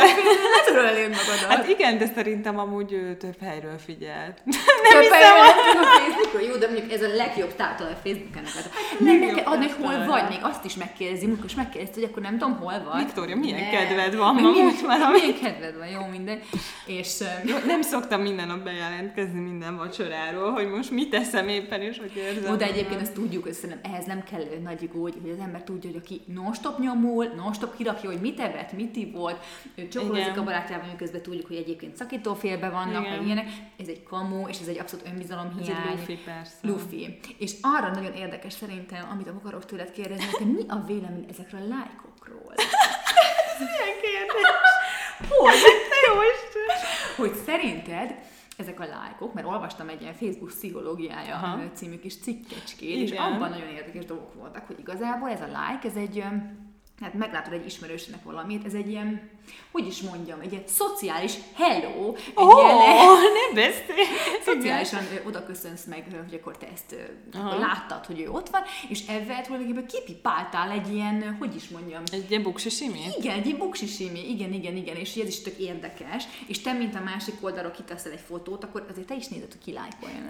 [0.58, 1.58] letörölnéd magadat.
[1.58, 4.42] Hát igen, de szerintem amúgy ő több helyről figyelt.
[4.84, 8.44] nem több helyről a Facebookon, jó, de mondjuk ez a legjobb tától a Facebookon.
[8.56, 8.70] Hát,
[9.00, 12.10] nem, nem kell adni, hogy hol vagy, még azt is megkérdezi, amikor is megkérdezi, hogy
[12.10, 13.04] akkor nem tudom, hol vagy.
[13.04, 14.52] Viktória, milyen kedved van ma
[14.88, 16.40] már, milyen kedved van, jó minden.
[16.86, 21.98] És, jó, nem szoktam minden nap bejelentkezni minden vacsoráról, hogy most mit teszem éppen, és
[22.00, 22.54] hogy érzem.
[22.54, 25.64] Ó, de egyébként ezt tudjuk, hogy szerintem ehhez nem kell nagy gógy, hogy az ember
[25.64, 29.44] tudja, hogy aki non-stop nyomul, non-stop kirakja, hogy mit evett, mit ivott,
[29.92, 33.18] csokolozik a barátjában, közben tudjuk, hogy egyébként szakítófélbe vannak, Igen.
[33.18, 33.48] meg ilyenek.
[33.80, 35.70] Ez egy kamu, és ez egy abszolút önbizalomhiány.
[35.70, 36.56] Ez egy lufi, persze.
[36.62, 37.18] Lufi.
[37.38, 41.68] És arra nagyon érdekes szerintem, amit akarok tőled kérdezni, hogy mi a vélemény ezekről a
[41.68, 42.54] lájkokról?
[43.60, 44.50] Milyen kérdés?
[45.30, 45.54] Hogy?
[46.08, 46.14] Jó
[47.18, 48.16] Hogy szerinted
[48.58, 51.60] ezek a lájkok, mert olvastam egy ilyen Facebook pszichológiája Aha.
[51.74, 55.96] című kis cikkecskét, és abban nagyon érdekes dolgok voltak, hogy igazából ez a like, ez
[55.96, 56.24] egy
[57.02, 59.30] hát meglátod egy ismerősnek valamit, ez egy ilyen,
[59.72, 62.78] hogy is mondjam, egy ilyen szociális hello, egy oh, ilyen,
[63.34, 64.06] ne beszélj!
[64.44, 66.96] Szociálisan oda köszönsz meg, hogy akkor te ezt
[67.34, 72.04] akkor láttad, hogy ő ott van, és ezzel tulajdonképpen kipipáltál egy ilyen, hogy is mondjam.
[72.12, 73.02] Egy ilyen buksisimi?
[73.18, 76.96] Igen, egy ilyen buksisimi, igen, igen, igen, és ez is tök érdekes, és te, mint
[76.96, 80.24] a másik oldalról kiteszel egy fotót, akkor azért te is nézed, hogy ki lájkoljon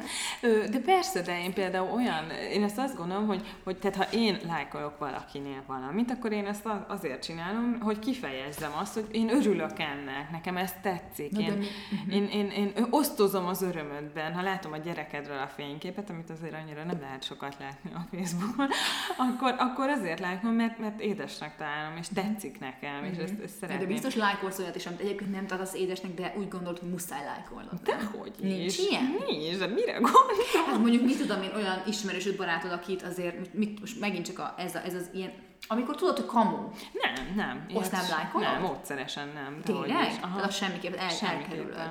[0.72, 4.40] De persze, de én például olyan, én ezt azt gondolom, hogy, hogy tehát ha én
[4.48, 10.32] lájkolok valakinél valamit, akkor én ezt azért csinálom, hogy kifejezzem azt, hogy én örülök ennek,
[10.32, 11.38] nekem ez tetszik.
[11.38, 11.64] Én,
[12.10, 16.54] én, én, én, én osztozom az örömödben, ha látom a gyerekedről a fényképet, amit azért
[16.54, 18.68] annyira nem lehet sokat látni a Facebookon,
[19.28, 23.88] akkor, akkor azért lájkom, mert, mert édesnek találom, és tetszik nekem, és ezt, ezt szeretném.
[23.88, 27.26] De biztos lájkolsz olyat is, amit egyébként nem tartasz édesnek, de úgy gondolt, hogy muszáj
[27.26, 27.82] lájkolnod.
[27.84, 28.90] Dehogy Nincs is.
[28.90, 29.16] ilyen?
[29.28, 30.56] Nincs, de mire gondolsz?
[30.66, 34.54] Hát mondjuk mit tudom én, olyan ismerősöd barátod, akit azért, mit, most megint csak a,
[34.58, 35.32] ez, a, ez az ilyen
[35.68, 36.70] amikor tudod, hogy kamu.
[36.94, 37.66] Nem, nem.
[37.74, 38.48] Azt nem lájkolod?
[38.52, 39.62] Nem, módszeresen nem.
[39.64, 40.12] Tényleg?
[40.22, 40.42] Aha.
[40.42, 41.90] Az semmiképpen el, elkerülöd.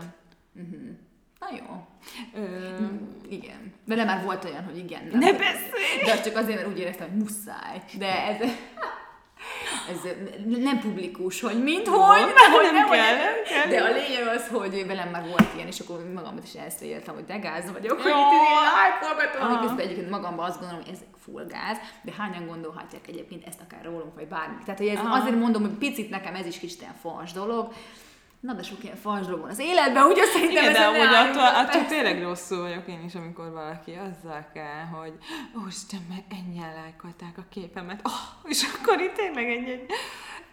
[0.54, 0.80] Uh-huh.
[1.38, 1.86] Na jó.
[2.34, 2.68] Ö...
[2.80, 2.96] Mm,
[3.28, 3.74] igen.
[3.86, 5.04] Vele már volt olyan, hogy igen.
[5.04, 6.04] Nem ne beszélj!
[6.04, 7.82] De csak azért, mert úgy éreztem, hogy muszáj.
[7.98, 8.36] De ez
[9.90, 10.00] ez
[10.46, 13.68] nem publikus, hogy mint hogy, hogy nem, kell, nem kell.
[13.68, 17.24] De a lényeg az, hogy velem már volt ilyen, és akkor magamat is elszégyeltem, hogy
[17.24, 21.46] de gáz vagyok, hogy itt így lájkolgatom, miközben egyébként magamban azt gondolom, hogy ez full
[21.46, 24.56] gáz, de hányan gondolhatják egyébként ezt akár rólunk, vagy bármi.
[24.64, 27.72] Tehát, hogy ez azért mondom, hogy picit nekem ez is kis fals dolog,
[28.44, 31.42] Na de sok ilyen fals dolog van az életben, úgy szerintem Igen, de amúgy attól,
[31.42, 35.12] attól tényleg rosszul vagyok én is, amikor valaki azzal kell, hogy
[35.56, 38.00] ó, Isten, mert ennyien lájkolták a képemet.
[38.04, 39.86] Oh, és akkor itt tényleg egy, egy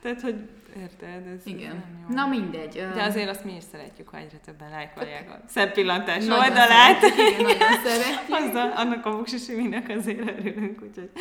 [0.02, 1.70] tehát, hogy érted, ez Igen.
[1.70, 2.16] nem jó.
[2.16, 2.88] Na mindegy.
[2.94, 7.00] De azért azt mi is szeretjük, ha egyre többen lájkolják a szebb pillantás nagyon oldalát.
[7.00, 8.30] szeretjük, Igen, nagyon szeretjük.
[8.50, 11.12] Azzal, annak a buksisiminek azért örülünk, úgyhogy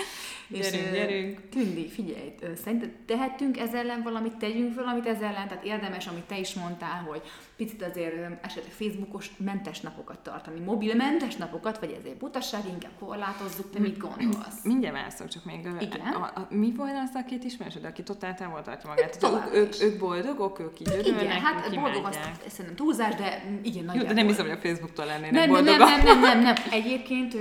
[0.48, 1.48] gyerünk, ö, gyerünk.
[1.48, 2.34] Tündi, figyelj,
[2.64, 7.02] szerinted tehetünk ezzel ellen valamit, tegyünk valamit ezzel ellen, tehát érdemes, amit te is mondtál,
[7.08, 7.22] hogy
[7.56, 13.78] picit azért esetleg Facebookos mentes napokat tartani, mobilmentes napokat, vagy ezért butaság, inkább korlátozzuk, te
[13.78, 14.64] mit gondolsz?
[14.64, 16.00] Mindjárt válaszolok, csak még Igen?
[16.00, 19.18] A, a, mi volt az a két ismerősöd, aki totál távol tartja magát?
[19.18, 23.42] Továbbra ők, ők, ők boldogok, ők így örülnek, Igen, hát boldog azt szerintem túlzás, de
[23.48, 24.08] mm, igen, Jó, nagyjából.
[24.08, 26.54] de nem hiszem, hogy a Facebooktól lennének nem, nem, nem, nem, nem, nem, nem.
[26.70, 27.34] Egyébként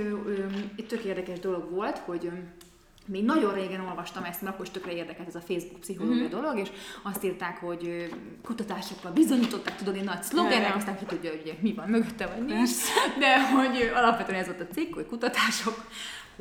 [0.76, 2.30] egy tök érdekes dolog volt, hogy
[3.10, 6.30] még nagyon régen olvastam ezt, mert akkor is tökre érdekelt ez a Facebook pszichológia mm-hmm.
[6.30, 6.68] dolog, és
[7.02, 8.10] azt írták, hogy
[8.42, 12.70] kutatásokkal bizonyították, tudod, én nagy szlogenek, aztán ki tudja, hogy mi van mögötte, vagy nincs.
[13.18, 15.84] De hogy alapvetően ez volt a cikk, hogy kutatások,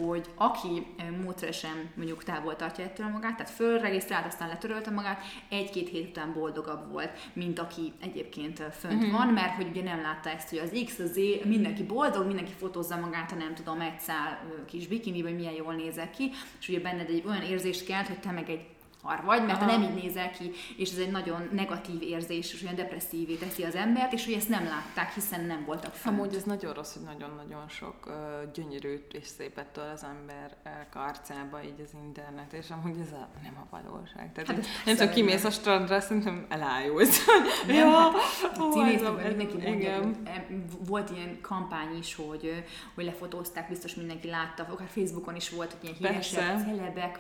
[0.06, 0.86] hogy aki
[1.24, 6.92] módszeresen mondjuk távol tartja ettől magát, tehát fölregisztrált, aztán letörölte magát, egy-két hét után boldogabb
[6.92, 9.04] volt, mint aki egyébként fönt Mhm.
[9.04, 9.12] mm-hmm.
[9.12, 12.52] van, mert hogy ugye nem látta ezt, hogy az X, az Z, mindenki boldog, mindenki
[12.58, 16.70] fotózza magát, ha nem tudom, egy szál kis bikini, vagy milyen jól nézek ki, és
[16.70, 18.66] ugye benned egy olyan érzést kelt, hogy te meg egy
[19.02, 19.72] vagy, mert Aha.
[19.72, 23.76] nem így nézel ki, és ez egy nagyon negatív érzés, és olyan depresszívé teszi az
[23.76, 26.18] embert, és hogy ezt nem látták, hiszen nem voltak fönt.
[26.18, 28.14] Amúgy ez nagyon rossz, hogy nagyon-nagyon sok uh,
[28.54, 33.30] gyönyörűt és szépet tol az ember uh, karcába, így az internet, és amúgy ez a,
[33.44, 34.32] nem a valóság.
[34.34, 37.26] Tehát Hát hát nem tudom, kimész a strandra, szerintem elájulsz.
[37.68, 39.92] Nem, ja, hát ó, Címészek, ez mindenki mondja,
[40.24, 42.64] em, volt ilyen kampány is, hogy,
[42.96, 46.64] hogy lefotózták, biztos mindenki látta, akár Facebookon is volt, hogy ilyen Persze.
[46.66, 47.20] celebek,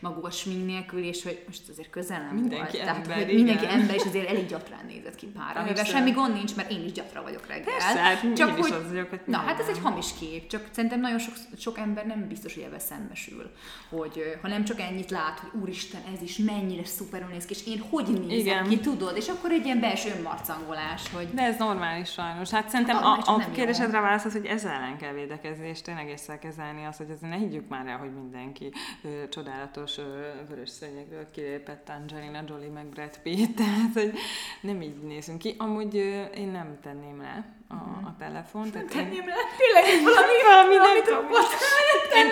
[0.00, 2.84] maguk a smink nélkül, és hogy most azért közel nem Mindenki volt.
[2.84, 3.34] Tehát, hogy igen.
[3.34, 6.84] mindenki ember, és azért elég gyatrán nézett ki pár, amivel semmi gond nincs, mert én
[6.84, 7.64] is gyatra vagyok reggel.
[7.64, 10.68] Persze, hát Csak is hogy, az vagyok, hogy na, hát ez egy hamis kép, csak
[10.70, 13.50] szerintem nagyon sok, sok ember nem biztos, hogy ebben szembesül,
[13.88, 17.66] hogy ha nem csak ennyit lát, hogy úristen, ez is mennyire szuperül néz ki, és
[17.66, 18.68] én hogy nézek Igen.
[18.68, 22.50] ki, tudod, és akkor egy ilyen belső önmarcangolás, hogy De ez normális sajnos.
[22.50, 26.08] Hát szerintem Normális, a, a kérdésedre válasz az, hogy ezzel ellen kell védekezni, és tényleg
[26.08, 30.02] észre kezelni azt, hogy azért ne higgyük már el, hogy mindenki ö, csodálatos ö,
[30.48, 30.70] vörös
[31.10, 34.12] szőnyegről kilépett Angelina Jolie meg Brad Pitt, tehát hogy
[34.60, 35.54] nem így nézünk ki.
[35.58, 35.94] Amúgy
[36.34, 38.72] én nem tenném le a, a telefont.
[38.72, 41.50] tehát én- tenném le, tényleg valami, valami nem rakott.
[42.14, 42.26] én,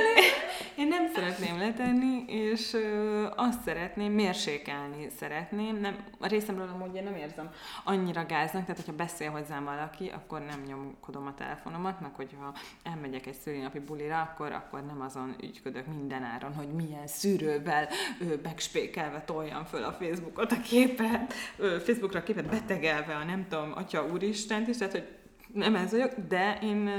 [0.77, 5.77] én nem szeretném letenni, és ö, azt szeretném, mérsékelni szeretném.
[5.81, 7.51] Nem, a részemről amúgy én nem érzem
[7.85, 13.27] annyira gáznak, tehát hogyha beszél hozzám valaki, akkor nem nyomkodom a telefonomat, meg hogyha elmegyek
[13.27, 17.89] egy szülinapi bulira, akkor, akkor nem azon ügyködök minden áron, hogy milyen szűrővel
[18.21, 23.47] ö, megspékelve toljam föl a Facebookot a képet, ö, Facebookra a képet betegelve a nem
[23.49, 25.09] tudom, atya úristent is, tehát hogy
[25.53, 26.91] nem ez vagyok, de én,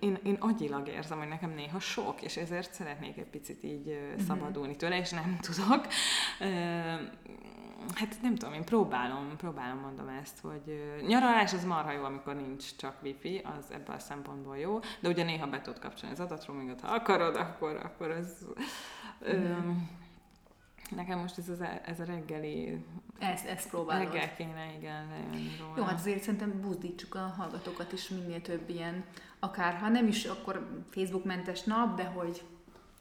[0.00, 4.22] én, én agyilag érzem, hogy nekem néha sok, és ezért szeretnék egy picit így ö,
[4.26, 5.86] szabadulni tőle, és nem tudok.
[7.94, 12.76] Hát nem tudom, én próbálom, próbálom mondom ezt, hogy nyaralás az marha jó, amikor nincs
[12.76, 16.80] csak wifi, az ebből a szempontból jó, de ugye néha be tudod kapcsolni az adatroamingot,
[16.80, 18.46] ha akarod, akkor, akkor az...
[19.20, 19.58] Ö,
[20.90, 22.84] nekem most ez, az, ez a reggeli,
[23.18, 24.12] Ezt, ezt próbálod.
[24.12, 25.72] reggel kéne igen lejönni róla.
[25.76, 29.04] Jó, hát azért szerintem buzdítsuk a hallgatókat is minél több ilyen,
[29.38, 32.42] akár ha nem is akkor Facebook-mentes nap, de hogy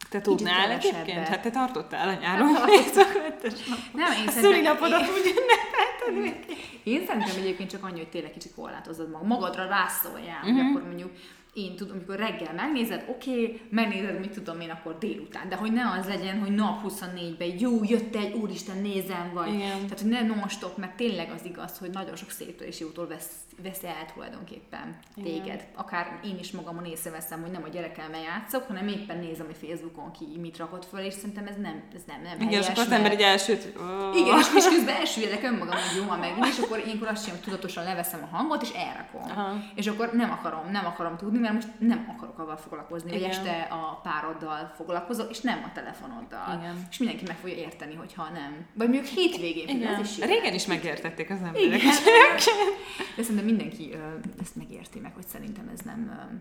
[0.10, 1.28] Te tudnál egyébként?
[1.28, 3.78] Hát te tartottál a nyáron Hát, Facebook-mentes nap.
[3.94, 6.54] nem, én szerintem, szülinapodat én, úgy ünnepelted neki.
[6.84, 11.12] én szerintem egyébként csak annyi, hogy tényleg kicsit korlátozod magad, magadra rászóljál, hogy akkor mondjuk
[11.56, 15.72] én tudom, amikor reggel megnézed, oké, okay, megnézed, mit tudom én, akkor délután, de hogy
[15.72, 19.82] ne az legyen, hogy nap 24-ben, jó, jött egy, úristen, nézem, vagy, Igen.
[19.82, 23.30] tehát hogy ne non-stop, mert tényleg az igaz, hogy nagyon sok széptől és jótól vesz,
[23.64, 25.32] vesz el tulajdonképpen Igen.
[25.32, 25.68] téged.
[25.76, 30.12] Akár én is magamon észreveszem, hogy nem a gyerekemmel játszok, hanem éppen nézem, hogy Facebookon
[30.12, 32.84] ki mit rakott föl, és szerintem ez nem, ez nem, nem Igen, és helyes, akkor
[32.84, 33.74] az ember egy elsőt...
[33.78, 34.18] Oh.
[34.18, 37.40] igen, és, és közben elsüllyedek önmagam, hogy jó, ha megint, és akkor ilyenkor azt sem
[37.44, 39.32] tudatosan leveszem a hangot, és elrakom.
[39.38, 39.54] Aha.
[39.76, 43.30] És akkor nem akarom, nem akarom tudni, mert most nem akarok avval foglalkozni, hogy Igen.
[43.30, 46.58] este a pároddal foglalkozol, és nem a telefonoddal.
[46.60, 46.88] Igen.
[46.90, 48.66] És mindenki meg fogja érteni, hogyha nem.
[48.74, 49.94] Vagy mondjuk hétvégén, hogy Igen.
[49.94, 50.26] ez is.
[50.26, 51.66] Régen is megértették az emberek.
[51.66, 51.80] Igen.
[53.16, 56.36] De szerintem mindenki ö, ezt megérti meg, hogy szerintem ez nem, ö,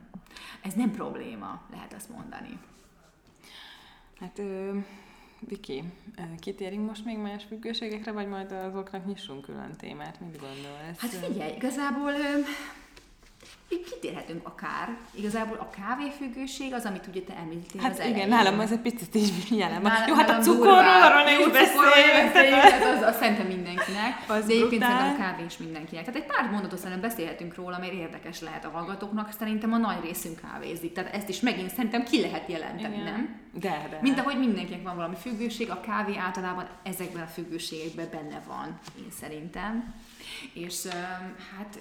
[0.66, 2.58] ez nem probléma, lehet azt mondani.
[4.20, 4.78] Hát, ö,
[5.48, 5.84] Viki,
[6.38, 10.20] kitérünk most még más függőségekre, vagy majd azoknak nyissunk külön témát?
[10.20, 10.98] Mit gondolsz?
[10.98, 12.40] Hát figyelj, igazából ö,
[13.68, 14.96] így kitérhetünk akár.
[15.14, 18.28] Igazából a kávéfüggőség az, amit ugye te említettél Hát az igen, elején.
[18.28, 19.92] nálam ez egy picit így jelen van.
[20.08, 22.60] Jó, hát a cukorról arról ne is beszéljünk.
[22.60, 24.12] hát az, az szerintem mindenkinek.
[24.26, 26.04] Az de egyébként szerintem a kávé is mindenkinek.
[26.04, 29.32] Tehát egy pár mondatot szerintem beszélhetünk róla, mert érdekes lehet a hallgatóknak.
[29.38, 30.92] Szerintem a nagy részünk kávézik.
[30.92, 33.04] Tehát ezt is megint szerintem ki lehet jelenteni, Igen.
[33.12, 33.40] nem?
[33.52, 33.98] De, de.
[34.02, 39.10] Mint ahogy mindenkinek van valami függőség, a kávé általában ezekben a függőségekben benne van, én
[39.20, 39.94] szerintem.
[40.52, 40.86] És
[41.56, 41.78] hát,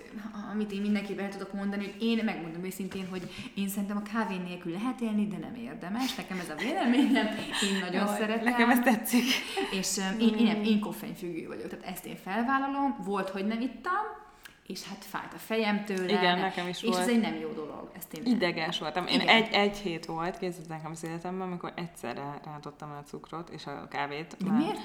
[0.51, 4.71] amit én mindenképpen tudok mondani, hogy én megmondom őszintén, hogy én szerintem a kávé nélkül
[4.71, 6.15] lehet élni, de nem érdemes.
[6.15, 7.27] Nekem ez a véleményem,
[7.63, 8.43] én nagyon Jaj, szeretem.
[8.43, 9.23] Nekem ez tetszik.
[9.71, 12.95] És én, én, nem, én koffeinfüggő vagyok, tehát ezt én felvállalom.
[13.05, 14.22] Volt, hogy nem ittam,
[14.67, 16.11] és hát fájt a fejem tőle.
[16.11, 16.99] Igen, nekem is És volt.
[17.01, 17.89] ez egy nem jó dolog.
[17.97, 19.07] Ezt én Ideges voltam.
[19.07, 19.35] Én Igen.
[19.35, 23.65] egy, egy hét volt, készült nekem az életemben, amikor egyszerre rátottam el a cukrot és
[23.65, 24.35] a kávét.
[24.43, 24.77] De Már- miért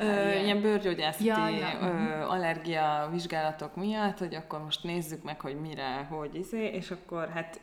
[0.00, 0.44] Ö, ilyen?
[0.44, 6.06] ilyen bőrgyógyászati Ja, ja, ö, allergia vizsgálatok miatt, hogy akkor most nézzük meg, hogy mire,
[6.10, 7.60] hogy izé, és akkor hát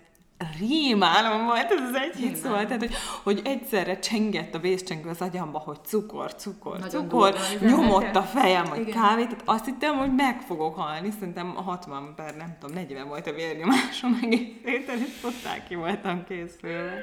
[0.59, 2.93] rémálom volt ez az egy hét szóval, tehát hogy,
[3.23, 8.21] hogy egyszerre csengett a vészcsengő az agyamba, hogy cukor, cukor, Nagyon cukor, durva, nyomott a
[8.21, 9.01] fejem, hogy Igen.
[9.01, 13.27] kávé, tehát azt hittem, hogy meg fogok halni, szerintem 60 per nem tudom, 40 volt
[13.27, 16.99] a vérnyomásom egész héten, és totál ki voltam készülve.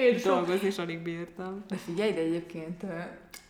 [0.00, 1.64] Én Dolgozni is alig bírtam.
[1.68, 2.82] De figyelj, de egyébként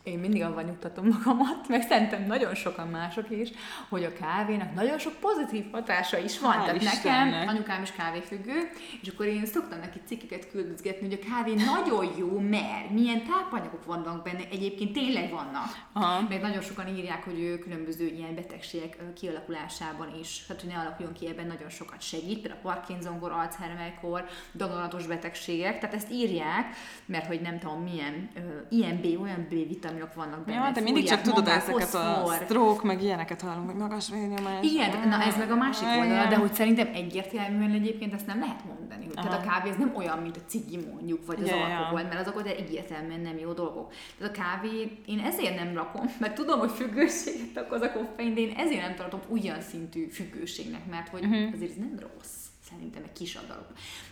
[0.05, 3.51] én mindig avval nyugtatom magamat, meg szerintem nagyon sokan mások is,
[3.88, 6.53] hogy a kávénak nagyon sok pozitív hatása is van.
[6.53, 7.49] Hál' Tehát nekem, Istennek.
[7.49, 8.71] anyukám is kávéfüggő,
[9.03, 13.85] és akkor én szoktam neki cikkeket küldözgetni, hogy a kávé nagyon jó, mert milyen tápanyagok
[13.85, 15.87] vannak benne, egyébként tényleg vannak.
[15.93, 16.27] Aha.
[16.29, 21.12] Mert nagyon sokan írják, hogy ő különböző ilyen betegségek kialakulásában is, tehát hogy ne alakuljon
[21.12, 27.27] ki ebben nagyon sokat segít, például a Parkinson-kor, Alzheimer-kor, daganatos betegségek, tehát ezt írják, mert
[27.27, 29.55] hogy nem tudom milyen ö, ilyen B, olyan B
[29.94, 30.66] vitaminok vannak benne.
[30.66, 34.11] Ja, de mindig csak fóliák, tudod mangán, ezeket a stroke, meg ilyeneket hallunk, hogy magas
[34.11, 34.64] vérnyomás.
[34.66, 36.28] Igen, na ez meg a másik oldala, igen.
[36.28, 39.04] de hogy szerintem egyértelműen egyébként ezt nem lehet mondani.
[39.04, 39.50] Hogy tehát a Aha.
[39.50, 41.57] kávé ez nem olyan, mint a cigi mondjuk, vagy az ja.
[41.57, 43.92] alkohol, mert azok de egyértelműen nem jó dolgok.
[44.18, 48.40] Tehát a kávé, én ezért nem rakom, mert tudom, hogy függőséget okoz a koffein, de
[48.40, 51.52] én ezért nem tartom olyan szintű függőségnek, mert hogy Mhm.
[51.52, 52.42] azért ez nem rossz.
[52.70, 53.66] Szerintem egy kis adag.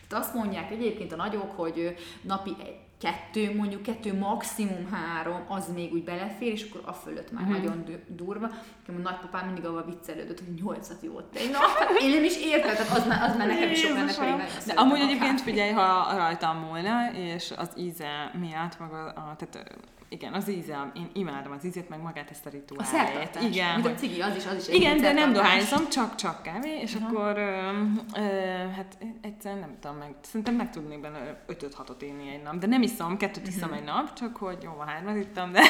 [0.08, 5.72] Tehát azt mondják egyébként a nagyok, hogy napi egy, kettő, mondjuk kettő, maximum három, az
[5.74, 7.52] még úgy belefér, és akkor a fölött már Mhm.
[7.52, 8.46] nagyon du- durva.
[8.86, 11.60] Nekem a nagypapám mindig avval viccelődött, hogy nyolcat jó ott egy nap.
[11.62, 14.34] Hát én nem is értem, tehát az már, az már nekem is sok lenne, pedig
[14.66, 19.76] De amúgy egyébként figyelj, ha rajtam múlna, és az íze miatt, meg a, a tehát
[20.12, 22.86] igen, az íze, én imádom az ízét, meg magát ezt a A rituálét.
[22.92, 23.44] szertartás.
[23.44, 26.42] Igen, Mint a cigi, az is, az is egy igen, de nem dohányzom, csak, csak
[26.42, 27.06] kávé, és Aha.
[27.06, 27.70] akkor ö,
[28.16, 28.20] ö,
[28.76, 32.82] hát egyszerűen nem tudom meg, szerintem meg tudnék benne 5-6-ot inni egy nap, de nem
[32.82, 33.78] iszom, kettőt iszom Mhm.
[33.78, 35.60] egy nap, csak hogy jó, a hármat ittam, de,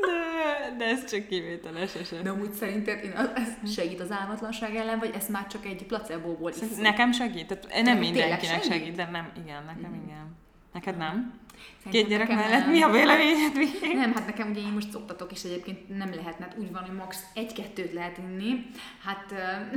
[0.00, 2.22] de, de ez csak kivételes eset.
[2.22, 5.86] De amúgy szerinted én, az- ez segít az álmatlanság ellen, vagy ez már csak egy
[5.86, 6.80] placebóból iszunk?
[6.80, 8.64] Nekem segít, tehát nem Neked mindenkinek segít?
[8.72, 8.94] segít?
[8.96, 10.38] de nem, igen, nekem igen.
[10.72, 11.38] Neked nem?
[11.82, 12.70] Szerintem Két gyerek mellett nem.
[12.70, 13.56] mi a véleményed?
[13.56, 13.66] Mi?
[13.94, 16.96] Nem, hát nekem ugye én most szoktatok, és egyébként nem lehetne, hát úgy van, hogy
[16.96, 17.24] max.
[17.34, 18.66] egy-kettőt lehet inni.
[19.04, 19.34] Hát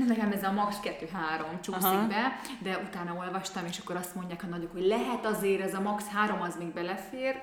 [0.08, 0.79] nekem ez a max.
[0.79, 2.08] kettő-három csúszik Aha.
[2.08, 5.82] be, de utána olvastam, és akkor azt mondják a nagyok, hogy lehet azért ez a
[5.82, 6.08] max.
[6.08, 7.41] három az még belefér.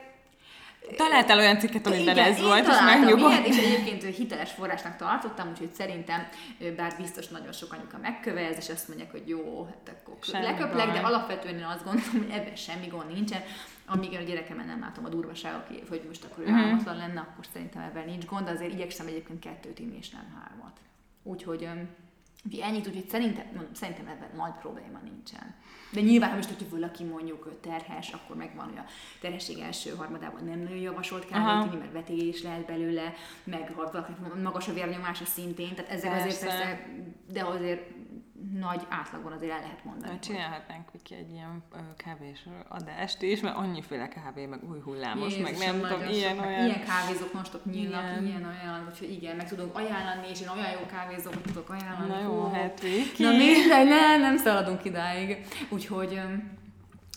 [0.97, 3.33] Találtál olyan cikket, amiben ez én volt, és megnyugodt.
[3.33, 6.29] ilyet, és egyébként hiteles forrásnak tartottam, úgyhogy szerintem,
[6.77, 10.87] bár biztos nagyon sok anyuka megkövez, és azt mondják, hogy jó, hát akkor Semmi leköplek,
[10.87, 11.01] baj.
[11.01, 13.43] de alapvetően én azt gondolom, hogy ebben semmi gond nincsen.
[13.87, 16.59] Amíg a gyerekemen nem látom a durvaságok, hogy most akkor ő Mhm.
[16.59, 20.77] álmatlan lenne, akkor szerintem ebben nincs gond, azért igyekszem egyébként kettőt inni, és nem hármat.
[21.23, 21.69] Úgyhogy
[22.45, 25.55] Úgyhogy ennyit, úgyhogy szerintem, mondom, szerintem ebben nagy probléma nincsen.
[25.93, 28.85] De nyilván, ha most, hogyha valaki mondjuk terhes, akkor megvan, hogy a
[29.21, 31.45] terhesség első harmadában nem nagyon javasolt Aha.
[31.45, 36.13] kávét inni, mert vetélés lehet belőle, meg ha valakinek magas a vérnyomása szintén, tehát ezek
[36.13, 36.47] azért Persze.
[36.47, 36.87] persze,
[37.33, 37.83] de azért
[38.59, 40.11] nagy átlagban azért el lehet mondani.
[40.11, 41.63] Hogy- csinálhatnánk Viki egy ilyen
[41.97, 46.47] kávés adást is, mert annyiféle kávé, meg új hullámos, meg Jézusom, nem tudom, ilyen sok-
[46.47, 46.65] olyan.
[46.65, 48.27] Ilyen kávézók most nyílnak, Igen.
[48.27, 52.11] ilyen olyan, úgyhogy igen, meg tudok ajánlani, és én olyan jó kávézókat tudok ajánlani.
[52.13, 52.53] Na jó, hú.
[52.53, 53.23] hát Viki.
[53.23, 55.47] Na mindegy, nem, nem szaladunk idáig.
[55.69, 56.21] Úgyhogy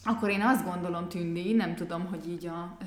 [0.06, 2.86] akkor én azt gondolom, Tündi, nem tudom, hogy így a ö,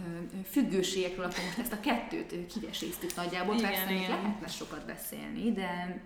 [0.50, 3.54] függőségekről akkor most ezt a kettőt kiveséztük nagyjából.
[3.54, 4.10] Igen, Persze igen.
[4.10, 6.00] lehetne sokat beszélni, de,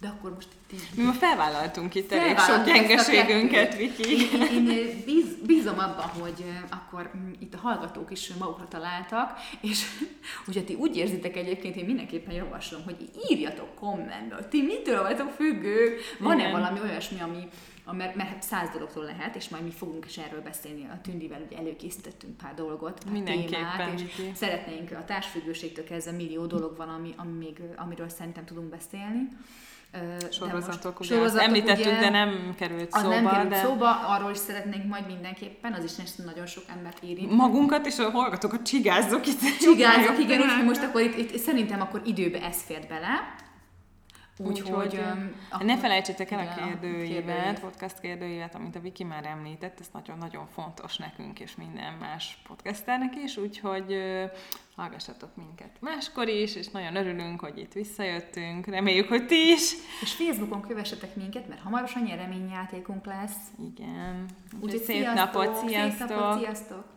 [0.00, 3.76] de akkor most itt így Mi ma felvállaltunk itt elég sok gyengeségünket.
[3.76, 4.02] Viki.
[4.02, 9.84] Én, én bíz, bízom abban, hogy akkor itt a hallgatók is magukra találtak, és
[10.46, 15.30] hogyha ti úgy érzitek egyébként, én mindenképpen javaslom, hogy írjatok kommentbe, hogy ti mitől vagytok
[15.30, 16.52] függők, van-e Igen.
[16.52, 17.48] valami olyasmi, ami,
[17.92, 21.40] mert, mert hát száz dologtól lehet, és majd mi fogunk is erről beszélni a Tündivel,
[21.46, 24.32] ugye előkészítettünk pár dolgot, pár témát, és Viki.
[24.34, 29.28] szeretnénk a társfüggőségtől kezdve millió dolog van, ami, ami még, amiről szerintem tudunk beszélni.
[30.30, 33.14] Sorozatok, ugye sorozatok, említettük, ugye, de nem került az szóba.
[33.14, 33.56] nem került de...
[33.56, 37.30] szóba, arról is szeretnénk majd mindenképpen, az is nagyon sok embert érint.
[37.30, 39.40] Magunkat és a hallgatókat csigázzuk itt.
[39.60, 43.34] Csigázzuk, igen, úgyhogy most akkor itt, itt, szerintem akkor időbe ez fért bele.
[44.38, 45.00] Úgyhogy
[45.60, 50.46] úgy, ne felejtsétek el a kérdőívet, podcast kérdőívet, amit a Viki már említett, ez nagyon-nagyon
[50.46, 53.96] fontos nekünk és minden más podcasternek is, úgyhogy
[54.76, 59.72] hallgassatok minket máskor is, és nagyon örülünk, hogy itt visszajöttünk, reméljük, hogy ti is.
[60.00, 63.36] És Facebookon kövessetek minket, mert hamarosan nyereményjátékunk lesz.
[63.74, 64.24] Igen.
[64.60, 66.08] Úgyhogy szép, sziasztok, napot, sziasztok!
[66.08, 66.95] Szép napot, sziasztok!